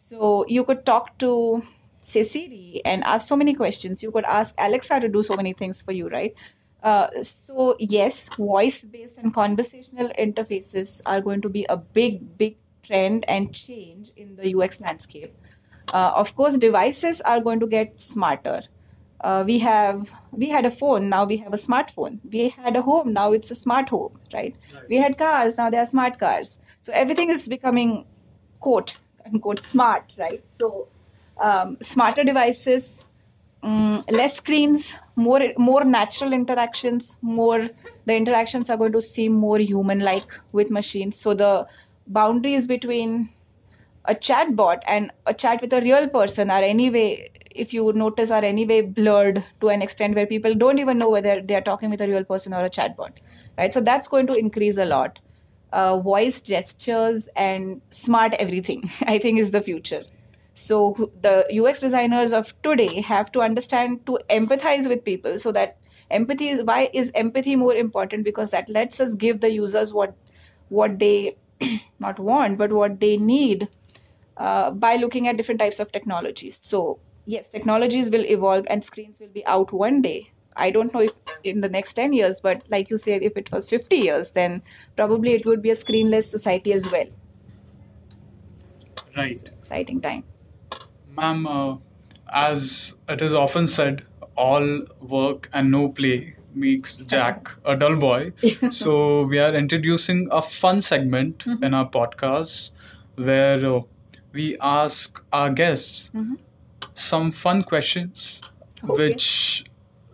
so 0.08 0.46
you 0.48 0.64
could 0.64 0.86
talk 0.86 1.18
to 1.18 1.62
say 2.00 2.22
Siri 2.22 2.80
and 2.84 3.04
ask 3.04 3.28
so 3.28 3.36
many 3.36 3.54
questions. 3.54 4.02
You 4.02 4.10
could 4.10 4.24
ask 4.24 4.54
Alexa 4.58 5.00
to 5.00 5.08
do 5.08 5.22
so 5.22 5.36
many 5.36 5.52
things 5.52 5.82
for 5.82 5.92
you, 5.92 6.08
right? 6.08 6.34
Uh, 6.82 7.08
so 7.22 7.76
yes, 7.78 8.28
voice-based 8.30 9.18
and 9.18 9.34
conversational 9.34 10.08
interfaces 10.18 11.02
are 11.04 11.20
going 11.20 11.42
to 11.42 11.50
be 11.50 11.66
a 11.68 11.76
big, 11.76 12.38
big 12.38 12.56
trend 12.82 13.26
and 13.28 13.52
change 13.52 14.10
in 14.16 14.34
the 14.36 14.54
UX 14.56 14.80
landscape. 14.80 15.34
Uh, 15.92 16.12
of 16.14 16.34
course, 16.34 16.56
devices 16.56 17.20
are 17.22 17.40
going 17.40 17.60
to 17.60 17.66
get 17.66 18.00
smarter. 18.00 18.62
Uh, 19.20 19.42
we 19.46 19.58
have 19.58 20.12
we 20.30 20.48
had 20.48 20.64
a 20.64 20.70
phone, 20.70 21.08
now 21.08 21.24
we 21.24 21.36
have 21.38 21.52
a 21.52 21.56
smartphone. 21.56 22.20
We 22.32 22.50
had 22.50 22.76
a 22.76 22.82
home, 22.82 23.12
now 23.12 23.32
it's 23.32 23.50
a 23.50 23.54
smart 23.54 23.88
home, 23.88 24.18
right? 24.32 24.54
We 24.88 24.96
had 24.96 25.18
cars, 25.18 25.56
now 25.56 25.70
they 25.70 25.78
are 25.78 25.86
smart 25.86 26.18
cars. 26.20 26.58
So 26.82 26.92
everything 26.92 27.28
is 27.30 27.48
becoming 27.48 28.04
quote 28.60 28.98
unquote 29.26 29.62
smart, 29.62 30.14
right? 30.18 30.42
So 30.58 30.86
um, 31.40 31.78
smarter 31.80 32.22
devices, 32.22 33.00
mm, 33.62 34.10
less 34.10 34.36
screens, 34.36 34.94
more 35.16 35.40
more 35.58 35.84
natural 35.84 36.32
interactions, 36.32 37.18
more 37.20 37.70
the 38.06 38.14
interactions 38.14 38.70
are 38.70 38.76
going 38.76 38.92
to 38.92 39.02
seem 39.02 39.32
more 39.32 39.58
human-like 39.58 40.32
with 40.52 40.70
machines. 40.70 41.16
So 41.16 41.34
the 41.34 41.66
boundaries 42.06 42.66
between 42.68 43.30
a 44.08 44.14
chatbot 44.14 44.82
and 44.88 45.12
a 45.26 45.34
chat 45.34 45.60
with 45.60 45.72
a 45.72 45.82
real 45.82 46.08
person 46.08 46.50
are 46.50 46.62
anyway, 46.62 47.30
if 47.50 47.74
you 47.74 47.92
notice, 47.92 48.30
are 48.30 48.42
anyway 48.42 48.80
blurred 48.80 49.44
to 49.60 49.68
an 49.68 49.82
extent 49.82 50.14
where 50.14 50.26
people 50.26 50.54
don't 50.54 50.78
even 50.78 50.98
know 50.98 51.10
whether 51.10 51.40
they 51.42 51.54
are 51.54 51.60
talking 51.60 51.90
with 51.90 52.00
a 52.00 52.08
real 52.08 52.24
person 52.24 52.54
or 52.54 52.64
a 52.64 52.70
chatbot, 52.70 53.12
right? 53.58 53.72
So 53.72 53.80
that's 53.80 54.08
going 54.08 54.26
to 54.28 54.34
increase 54.34 54.78
a 54.78 54.86
lot. 54.86 55.20
Uh, 55.70 55.98
voice 55.98 56.40
gestures 56.40 57.28
and 57.36 57.82
smart 57.90 58.32
everything, 58.38 58.90
I 59.06 59.18
think, 59.18 59.38
is 59.38 59.50
the 59.50 59.60
future. 59.60 60.04
So 60.54 61.12
the 61.20 61.44
UX 61.62 61.78
designers 61.80 62.32
of 62.32 62.54
today 62.62 63.02
have 63.02 63.30
to 63.32 63.42
understand 63.42 64.06
to 64.06 64.18
empathize 64.30 64.88
with 64.88 65.04
people 65.04 65.38
so 65.38 65.52
that 65.52 65.76
empathy 66.10 66.48
is 66.48 66.64
why 66.64 66.88
is 66.94 67.12
empathy 67.14 67.54
more 67.54 67.74
important 67.74 68.24
because 68.24 68.50
that 68.50 68.68
lets 68.70 68.98
us 68.98 69.14
give 69.14 69.40
the 69.40 69.52
users 69.52 69.92
what 69.92 70.16
what 70.70 70.98
they 70.98 71.36
not 71.98 72.18
want 72.18 72.56
but 72.56 72.72
what 72.72 72.98
they 72.98 73.18
need 73.18 73.68
uh, 74.38 74.70
by 74.70 74.96
looking 74.96 75.28
at 75.28 75.36
different 75.36 75.60
types 75.60 75.80
of 75.80 75.92
technologies. 75.92 76.58
So 76.62 76.98
yes, 77.26 77.48
technologies 77.48 78.10
will 78.10 78.24
evolve 78.26 78.66
and 78.70 78.84
screens 78.84 79.18
will 79.20 79.28
be 79.28 79.44
out 79.46 79.72
one 79.72 80.00
day. 80.02 80.30
I 80.56 80.70
don't 80.70 80.92
know 80.92 81.00
if 81.00 81.12
in 81.44 81.60
the 81.60 81.68
next 81.68 81.92
10 81.94 82.12
years, 82.12 82.40
but 82.40 82.62
like 82.70 82.90
you 82.90 82.96
said, 82.96 83.22
if 83.22 83.36
it 83.36 83.50
was 83.52 83.68
50 83.68 83.96
years, 83.96 84.32
then 84.32 84.62
probably 84.96 85.32
it 85.34 85.46
would 85.46 85.62
be 85.62 85.70
a 85.70 85.74
screenless 85.74 86.24
society 86.24 86.72
as 86.72 86.90
well. 86.90 87.06
Right. 89.16 89.42
Exciting 89.58 90.00
time. 90.00 90.24
Ma'am, 91.16 91.46
uh, 91.46 91.76
as 92.32 92.94
it 93.08 93.22
is 93.22 93.32
often 93.32 93.66
said, 93.66 94.02
all 94.36 94.82
work 95.00 95.48
and 95.52 95.70
no 95.70 95.88
play 95.88 96.34
makes 96.54 96.96
Jack 97.14 97.50
a 97.64 97.76
dull 97.76 97.96
boy. 97.96 98.32
so 98.70 99.22
we 99.24 99.38
are 99.38 99.54
introducing 99.54 100.28
a 100.30 100.42
fun 100.42 100.80
segment 100.80 101.44
Mhm. 101.44 101.64
in 101.64 101.74
our 101.74 101.88
podcast 101.88 102.70
where 103.16 103.64
uh, 103.76 103.80
we 104.32 104.56
ask 104.60 105.22
our 105.32 105.50
guests 105.50 106.10
Mhm. 106.14 106.36
some 106.92 107.30
fun 107.32 107.62
questions 107.62 108.40
Okay. 108.84 108.96
which 109.08 109.64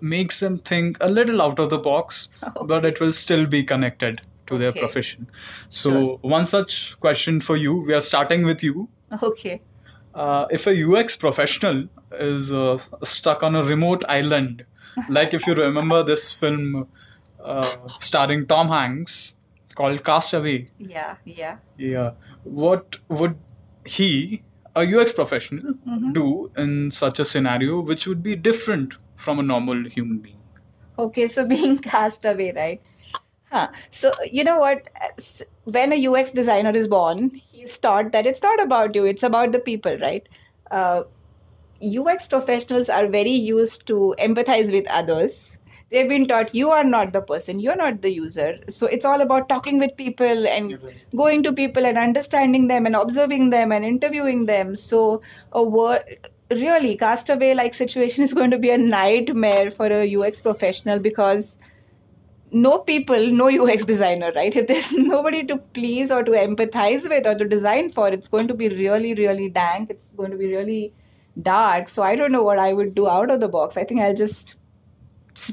makes 0.00 0.40
them 0.40 0.59
think 0.59 0.96
a 1.00 1.09
little 1.09 1.40
out 1.42 1.59
of 1.59 1.70
the 1.70 1.79
box 1.79 2.29
but 2.72 2.85
it 2.85 3.00
will 3.00 3.12
still 3.12 3.46
be 3.46 3.62
connected 3.62 4.20
to 4.46 4.59
their 4.59 4.68
Okay. 4.68 4.81
profession 4.81 5.27
so 5.68 5.90
Sure. 5.90 6.18
one 6.37 6.46
such 6.46 6.98
question 7.00 7.40
for 7.40 7.57
you 7.57 7.74
we 7.90 7.94
are 7.94 8.00
starting 8.09 8.44
with 8.50 8.62
you 8.62 8.88
Okay. 9.22 9.61
uh, 10.14 10.46
if 10.50 10.66
a 10.66 10.74
UX 10.85 11.16
professional 11.16 11.85
is 12.33 12.53
uh, 12.53 12.79
stuck 13.03 13.42
on 13.42 13.57
a 13.57 13.62
remote 13.64 14.05
island, 14.09 14.64
like 15.09 15.35
if 15.35 15.46
you 15.48 15.55
remember 15.61 16.03
this 16.11 16.27
film 16.33 16.87
uh, 17.42 17.70
starring 17.98 18.46
Tom 18.46 18.68
Hanks 18.68 19.16
called 19.74 20.05
Castaway, 20.05 20.66
Yeah, 20.79 21.16
yeah. 21.24 21.57
yeah, 21.77 22.12
what 22.44 22.98
would 23.09 23.35
he, 23.87 24.42
a 24.77 24.83
UX 24.85 25.12
professional, 25.12 25.75
Mhm. 25.87 26.12
do 26.14 26.51
in 26.57 26.90
such 26.90 27.18
a 27.20 27.25
scenario 27.25 27.81
which 27.81 28.07
would 28.07 28.23
be 28.23 28.37
different 28.37 28.94
from 29.16 29.38
a 29.38 29.42
normal 29.42 29.85
human 29.88 30.18
being? 30.18 30.40
Okay, 30.99 31.29
so 31.29 31.47
being 31.55 31.79
cast 31.79 32.25
away, 32.25 32.53
right? 32.57 32.81
Huh. 33.51 33.68
So 33.90 34.12
you 34.31 34.44
know 34.44 34.59
what? 34.59 34.88
When 35.64 35.92
a 35.92 35.97
UX 36.07 36.33
designer 36.33 36.70
is 36.70 36.88
born, 36.88 37.31
he's 37.53 37.79
taught 37.79 38.12
that 38.12 38.27
it's 38.27 38.42
not 38.42 38.61
about 38.62 38.94
you; 38.94 39.05
it's 39.05 39.23
about 39.23 39.53
the 39.53 39.61
people, 39.61 39.97
right? 39.99 40.29
Uh, 40.70 41.03
UX 41.81 42.27
professionals 42.27 42.88
are 42.88 43.07
very 43.07 43.31
used 43.31 43.87
to 43.87 44.14
empathize 44.18 44.73
with 44.73 44.88
others. 44.88 45.59
They've 45.95 46.09
been 46.09 46.27
taught 46.27 46.53
you 46.53 46.71
are 46.71 46.83
not 46.83 47.13
the 47.13 47.23
person, 47.23 47.61
you're 47.61 47.77
not 47.77 48.03
the 48.03 48.11
user. 48.11 48.59
So 48.69 48.87
it's 48.87 49.05
all 49.05 49.21
about 49.21 49.49
talking 49.49 49.79
with 49.79 49.97
people 49.97 50.49
and 50.49 50.77
going 51.15 51.45
to 51.45 51.53
people 51.53 51.87
and 51.87 51.97
understanding 51.97 52.67
them 52.67 52.87
and 52.87 52.97
observing 52.97 53.51
them 53.51 53.71
and 53.71 53.85
interviewing 53.85 54.47
them. 54.47 54.75
So 54.75 55.23
a 55.53 55.63
word 55.63 56.03
really 56.51 56.97
castaway 56.97 57.55
like 57.55 57.75
situation 57.75 58.25
is 58.25 58.35
going 58.35 58.51
to 58.51 58.59
be 58.59 58.71
a 58.71 58.79
nightmare 58.79 59.71
for 59.71 59.87
a 59.87 60.17
UX 60.17 60.41
professional 60.41 60.99
because 60.99 61.59
no 62.51 62.79
people, 62.79 63.31
no 63.31 63.49
UX 63.49 63.85
designer, 63.85 64.33
right? 64.35 64.55
If 64.57 64.67
there's 64.67 64.93
nobody 65.13 65.45
to 65.45 65.59
please 65.79 66.11
or 66.11 66.25
to 66.25 66.33
empathize 66.33 67.09
with 67.09 67.25
or 67.25 67.37
to 67.37 67.45
design 67.45 67.89
for, 67.91 68.09
it's 68.09 68.27
going 68.27 68.49
to 68.49 68.55
be 68.55 68.69
really, 68.69 69.15
really 69.15 69.49
dank. 69.49 69.91
It's 69.91 70.09
going 70.17 70.33
to 70.33 70.37
be 70.37 70.47
really 70.47 70.93
dark. 71.41 71.89
So 71.89 72.03
I 72.03 72.17
don't 72.17 72.33
know 72.33 72.43
what 72.43 72.59
I 72.59 72.73
would 72.73 72.95
do 72.97 73.09
out 73.09 73.31
of 73.31 73.39
the 73.39 73.49
box. 73.49 73.77
I 73.77 73.85
think 73.85 74.01
I'll 74.01 74.15
just 74.15 74.25
just 74.25 74.57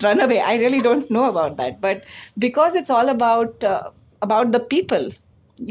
run 0.04 0.20
away. 0.20 0.40
I 0.40 0.56
really 0.56 0.82
don't 0.82 1.10
know 1.10 1.30
about 1.30 1.58
that. 1.58 1.82
But 1.82 2.06
because 2.38 2.76
it's 2.76 2.90
all 2.90 3.10
about 3.10 3.64
uh, 3.64 3.90
about 4.22 4.52
the 4.52 4.60
people, 4.60 5.10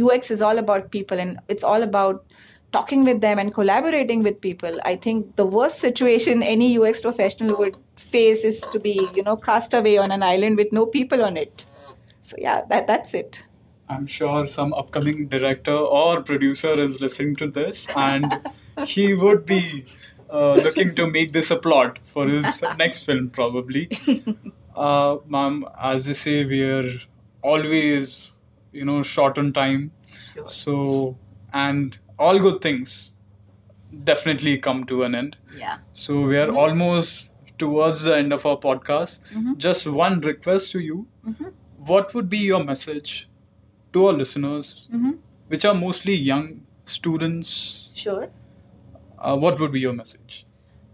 UX 0.01 0.31
is 0.31 0.43
all 0.43 0.59
about 0.59 0.91
people, 0.91 1.19
and 1.19 1.39
it's 1.49 1.65
all 1.65 1.83
about 1.83 2.25
talking 2.73 3.05
with 3.05 3.21
them 3.21 3.39
and 3.39 3.53
collaborating 3.53 4.23
with 4.23 4.41
people. 4.41 4.79
I 4.85 4.97
think 4.97 5.37
the 5.37 5.47
worst 5.47 5.79
situation 5.79 6.43
any 6.43 6.79
UX 6.79 7.01
professional 7.01 7.57
would 7.59 7.77
face 7.97 8.45
is 8.45 8.61
to 8.61 8.79
be, 8.79 9.09
you 9.15 9.23
know, 9.23 9.37
cast 9.37 9.75
away 9.75 9.99
on 9.99 10.13
an 10.13 10.23
island 10.23 10.57
with 10.57 10.73
no 10.73 10.87
people 10.87 11.25
on 11.25 11.37
it. 11.37 11.67
So 12.21 12.37
yeah, 12.39 12.63
that 12.69 12.87
that's 12.87 13.15
it. 13.15 13.43
I'm 13.89 14.07
sure 14.07 14.47
some 14.47 14.73
upcoming 14.75 15.27
director 15.27 15.75
or 15.75 16.23
producer 16.23 16.81
is 16.81 17.01
listening 17.01 17.35
to 17.37 17.51
this 17.51 17.89
and 17.97 18.49
he 18.87 19.15
would 19.15 19.45
be 19.45 19.85
uh, 20.33 20.55
looking 20.55 20.95
to 20.95 21.07
make 21.07 21.33
this 21.33 21.51
a 21.51 21.57
plot 21.57 21.99
for 22.03 22.27
his 22.29 22.63
next 22.79 22.99
film, 23.05 23.31
probably. 23.31 23.89
Uh, 24.75 25.17
ma'am, 25.27 25.65
as 25.81 26.05
they 26.07 26.13
say, 26.13 26.45
we're 26.45 26.99
always, 27.43 28.41
you 28.73 28.85
know, 28.85 29.03
short 29.03 29.39
on 29.39 29.53
time. 29.53 29.91
Sure. 30.33 30.47
So, 30.47 31.17
and 31.53 31.99
all 32.19 32.39
good 32.39 32.61
things 32.61 33.15
definitely 34.05 34.59
come 34.59 34.85
to 34.85 35.03
an 35.03 35.15
end. 35.15 35.37
Yeah. 35.57 35.79
So, 35.93 36.21
we 36.23 36.39
are 36.39 36.51
almost 36.55 37.35
towards 37.59 38.05
the 38.05 38.17
end 38.17 38.33
of 38.33 38.47
our 38.47 38.57
podcast. 38.57 39.33
Mhm. 39.35 39.57
Just 39.59 39.87
one 39.87 40.21
request 40.21 40.71
to 40.73 40.79
you. 40.81 41.07
Mhm. 41.27 41.53
What 41.93 42.15
would 42.15 42.29
be 42.31 42.39
your 42.39 42.63
message 42.65 43.29
to 43.93 44.07
our 44.07 44.13
listeners, 44.13 44.89
Mm-hmm. 44.95 45.11
which 45.49 45.65
are 45.65 45.75
mostly 45.75 46.15
young 46.15 46.63
students? 46.85 47.93
Sure. 47.95 48.29
Uh, 49.21 49.37
what 49.37 49.61
would 49.61 49.73
be 49.73 49.81
your 49.81 49.93
message? 49.93 50.47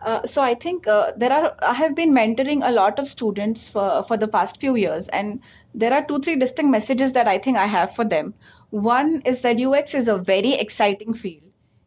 Uh, 0.02 0.24
so 0.26 0.42
I 0.42 0.54
think 0.54 0.86
uh, 0.86 1.12
there 1.16 1.32
are. 1.32 1.54
I 1.62 1.72
have 1.72 1.94
been 1.94 2.12
mentoring 2.12 2.66
a 2.66 2.70
lot 2.70 2.98
of 2.98 3.08
students 3.08 3.70
for 3.70 4.02
for 4.02 4.16
the 4.16 4.28
past 4.28 4.60
few 4.60 4.76
years, 4.76 5.08
and 5.08 5.40
there 5.74 5.92
are 5.92 6.04
two 6.04 6.20
three 6.20 6.36
distinct 6.36 6.70
messages 6.70 7.12
that 7.12 7.26
I 7.26 7.38
think 7.38 7.56
I 7.56 7.66
have 7.66 7.94
for 7.94 8.04
them. 8.04 8.34
One 8.70 9.22
is 9.22 9.40
that 9.40 9.60
UX 9.60 9.94
is 9.94 10.08
a 10.08 10.18
very 10.18 10.52
exciting 10.54 11.14
field. 11.14 11.42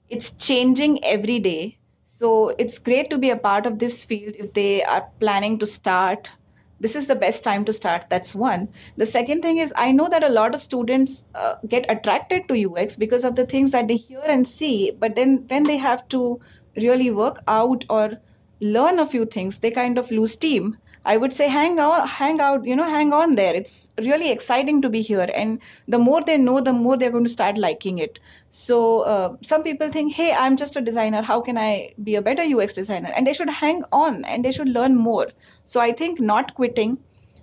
It's 0.09 0.31
changing 0.31 1.03
every 1.03 1.39
day, 1.39 1.77
so 2.03 2.49
it's 2.57 2.79
great 2.79 3.09
to 3.11 3.17
be 3.17 3.29
a 3.29 3.37
part 3.37 3.65
of 3.65 3.79
this 3.79 4.03
field 4.03 4.33
if 4.37 4.53
they 4.53 4.83
are 4.83 5.07
planning 5.19 5.59
to 5.59 5.65
start. 5.65 6.31
This 6.79 6.95
is 6.95 7.07
the 7.07 7.15
best 7.15 7.43
time 7.43 7.65
to 7.65 7.73
start. 7.73 8.05
That's 8.09 8.33
one. 8.33 8.69
The 8.97 9.05
second 9.05 9.41
thing 9.41 9.57
is, 9.57 9.73
I 9.75 9.91
know 9.91 10.07
that 10.09 10.23
a 10.23 10.29
lot 10.29 10.55
of 10.55 10.61
students 10.61 11.25
uh, 11.35 11.55
get 11.67 11.85
attracted 11.89 12.47
to 12.47 12.71
UX 12.71 12.95
because 12.95 13.25
of 13.25 13.35
the 13.35 13.45
things 13.45 13.71
that 13.71 13.87
they 13.87 13.97
hear 13.97 14.23
and 14.25 14.47
see, 14.47 14.91
but 14.91 15.15
then 15.15 15.45
when 15.47 15.63
they 15.63 15.77
have 15.77 16.07
to 16.09 16.39
really 16.75 17.11
work 17.11 17.39
out 17.47 17.83
or 17.89 18.19
learn 18.61 18.99
a 18.99 19.05
few 19.05 19.25
things 19.25 19.59
they 19.59 19.71
kind 19.71 19.97
of 19.97 20.11
lose 20.11 20.33
steam 20.33 20.77
i 21.11 21.15
would 21.21 21.33
say 21.35 21.47
hang 21.53 21.79
on 21.83 22.07
hang 22.07 22.39
out 22.47 22.65
you 22.69 22.75
know 22.79 22.87
hang 22.93 23.13
on 23.13 23.35
there. 23.35 23.53
It's 23.59 23.89
really 24.07 24.31
exciting 24.31 24.81
to 24.83 24.89
be 24.89 25.01
here. 25.01 25.27
And 25.41 25.59
the 25.87 25.99
more 25.99 26.21
they 26.21 26.37
know 26.37 26.59
the 26.61 26.73
more 26.73 26.97
they're 26.97 27.11
going 27.15 27.23
to 27.29 27.31
start 27.35 27.57
liking 27.57 27.97
it. 27.97 28.19
So 28.49 29.01
uh, 29.01 29.35
some 29.41 29.63
people 29.63 29.91
think 29.95 30.13
hey 30.13 30.33
i'm 30.33 30.57
just 30.63 30.75
a 30.75 30.81
designer. 30.81 31.21
How 31.21 31.39
can 31.41 31.57
i 31.57 31.93
be 32.03 32.15
a 32.15 32.21
better 32.21 32.43
ux 32.57 32.73
designer? 32.73 33.11
And 33.15 33.27
they 33.27 33.33
should 33.33 33.49
hang 33.49 33.83
on 33.91 34.23
and 34.25 34.45
they 34.45 34.51
should 34.51 34.69
learn 34.79 34.95
more. 34.95 35.27
So 35.65 35.79
i 35.87 35.91
think 36.03 36.19
not 36.19 36.53
quitting 36.61 36.97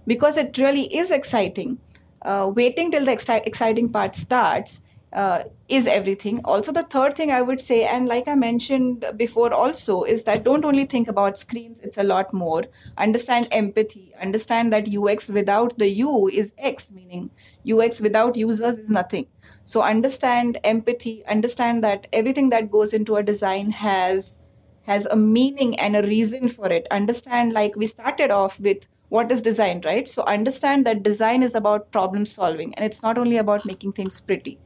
because 0.07 0.37
it 0.37 0.59
really 0.59 0.87
is 1.03 1.11
exciting. 1.11 1.79
Uh, 2.23 2.51
waiting 2.55 2.91
till 2.91 3.05
the 3.05 3.13
exci- 3.13 3.47
exciting 3.47 3.89
part 3.89 4.17
starts 4.17 4.81
uh, 5.17 5.45
is 5.69 5.87
everything. 5.87 6.41
Also, 6.45 6.71
the 6.71 6.83
third 6.83 7.17
thing 7.17 7.31
I 7.33 7.41
would 7.41 7.61
say, 7.61 7.85
and 7.85 8.07
like 8.07 8.29
I 8.29 8.35
mentioned 8.35 9.07
before, 9.17 9.53
also, 9.53 10.03
is 10.05 10.25
that 10.25 10.45
don't 10.45 10.65
only 10.65 10.85
think 10.85 11.09
about 11.09 11.39
screens, 11.39 11.79
it's 11.83 11.97
a 11.97 12.03
lot 12.03 12.35
more. 12.35 12.65
Understand 12.99 13.49
empathy, 13.51 14.13
understand 14.21 14.75
that 14.75 14.95
UX 14.95 15.31
without 15.31 15.79
the 15.79 15.89
U 15.89 16.29
is 16.29 16.53
X, 16.59 16.93
meaning 16.93 17.31
UX 17.67 18.01
without 18.03 18.37
users 18.37 18.79
is 18.79 18.91
nothing. 18.91 19.27
So, 19.65 19.81
understand 19.81 20.59
empathy, 20.65 21.25
understand 21.27 21.83
that 21.83 22.07
everything 22.13 22.51
that 22.51 22.71
goes 22.71 22.93
into 22.93 23.17
a 23.17 23.23
design 23.23 23.71
has 23.71 24.37
has 24.83 25.07
a 25.07 25.17
meaning 25.17 25.77
and 25.81 25.97
a 25.97 26.03
reason 26.03 26.49
for 26.49 26.69
it 26.69 26.87
understand 26.93 27.53
like 27.53 27.75
we 27.75 27.89
started 27.89 28.31
off 28.31 28.61
with 28.61 28.87
what 29.09 29.33
is 29.33 29.43
design 29.43 29.81
right 29.85 30.09
so 30.09 30.23
understand 30.27 30.87
that 30.87 31.03
design 31.03 31.43
is 31.43 31.57
about 31.57 31.91
problem 31.91 32.25
solving 32.25 32.73
and 32.75 32.85
it's 32.85 33.03
not 33.03 33.19
only 33.19 33.37
about 33.37 33.67
making 33.67 33.93
things 33.93 34.21
pretty 34.21 34.61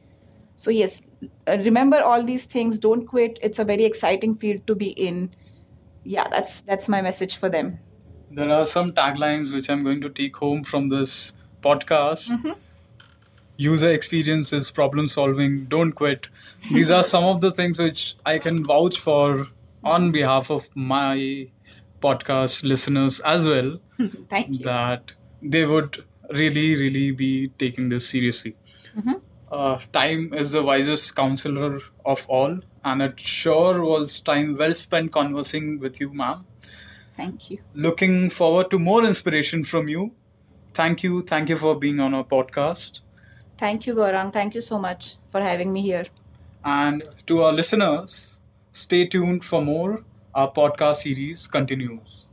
so 0.63 0.71
yes 0.77 1.01
uh, 1.47 1.57
remember 1.67 1.99
all 2.11 2.23
these 2.31 2.45
things 2.55 2.79
don't 2.87 3.05
quit 3.13 3.39
it's 3.49 3.59
a 3.63 3.65
very 3.73 3.85
exciting 3.91 4.35
field 4.43 4.65
to 4.67 4.75
be 4.83 4.89
in 5.09 5.21
yeah, 6.03 6.27
that's 6.29 6.61
that's 6.61 6.89
my 6.89 6.99
message 7.05 7.35
for 7.37 7.47
them. 7.55 7.77
There 8.37 8.49
are 8.49 8.65
some 8.65 8.91
taglines 8.99 9.53
which 9.53 9.69
I'm 9.69 9.83
going 9.83 10.01
to 10.01 10.09
take 10.09 10.35
home 10.43 10.63
from 10.63 10.87
this 10.93 11.11
podcast. 11.65 12.31
Mhm. 12.37 12.55
User 13.57 13.91
experience 13.91 14.51
is 14.59 14.71
problem 14.71 15.07
solving. 15.07 15.65
Don't 15.65 15.91
quit. 15.91 16.29
These 16.71 16.89
are 16.89 17.03
some 17.03 17.23
of 17.25 17.41
the 17.41 17.51
things 17.51 17.77
which 17.77 18.15
I 18.25 18.39
can 18.39 18.65
vouch 18.65 18.97
for 18.99 19.47
on 19.83 20.11
behalf 20.11 20.49
of 20.49 20.67
my 20.73 21.47
podcast 22.07 22.63
listeners 22.63 23.19
as 23.19 23.45
well. 23.45 23.77
Thank 24.29 24.57
you. 24.59 24.65
that 24.65 25.13
they 25.43 25.65
would 25.65 26.03
really, 26.31 26.75
really 26.81 27.11
be 27.11 27.49
taking 27.65 27.89
this 27.89 28.07
seriously. 28.15 28.55
Mhm. 28.97 29.21
Uh, 29.51 29.77
time 29.91 30.33
is 30.33 30.51
the 30.53 30.63
wisest 30.63 31.13
counselor 31.15 31.79
of 32.05 32.25
all, 32.29 32.57
and 32.85 33.01
it 33.01 33.19
sure 33.19 33.81
was 33.81 34.21
time 34.21 34.57
well 34.57 34.73
spent 34.73 35.11
conversing 35.11 35.77
with 35.79 35.99
you, 35.99 36.13
ma'am. 36.13 36.45
Thank 37.17 37.51
you. 37.51 37.59
Looking 37.73 38.29
forward 38.29 38.71
to 38.71 38.79
more 38.79 39.03
inspiration 39.03 39.65
from 39.65 39.89
you. 39.89 40.11
Thank 40.73 41.03
you. 41.03 41.21
Thank 41.21 41.49
you 41.49 41.57
for 41.57 41.75
being 41.77 41.99
on 41.99 42.13
our 42.13 42.23
podcast. 42.23 43.01
Thank 43.57 43.85
you, 43.85 43.93
Gaurang. 43.93 44.31
Thank 44.31 44.55
you 44.55 44.61
so 44.61 44.79
much 44.79 45.17
for 45.31 45.41
having 45.41 45.73
me 45.73 45.81
here. 45.81 46.05
And 46.63 47.03
to 47.27 47.43
our 47.43 47.51
listeners, 47.51 48.39
stay 48.71 49.05
tuned 49.05 49.43
for 49.43 49.61
more. 49.61 50.03
Our 50.33 50.51
podcast 50.51 51.03
series 51.07 51.47
continues. 51.47 52.29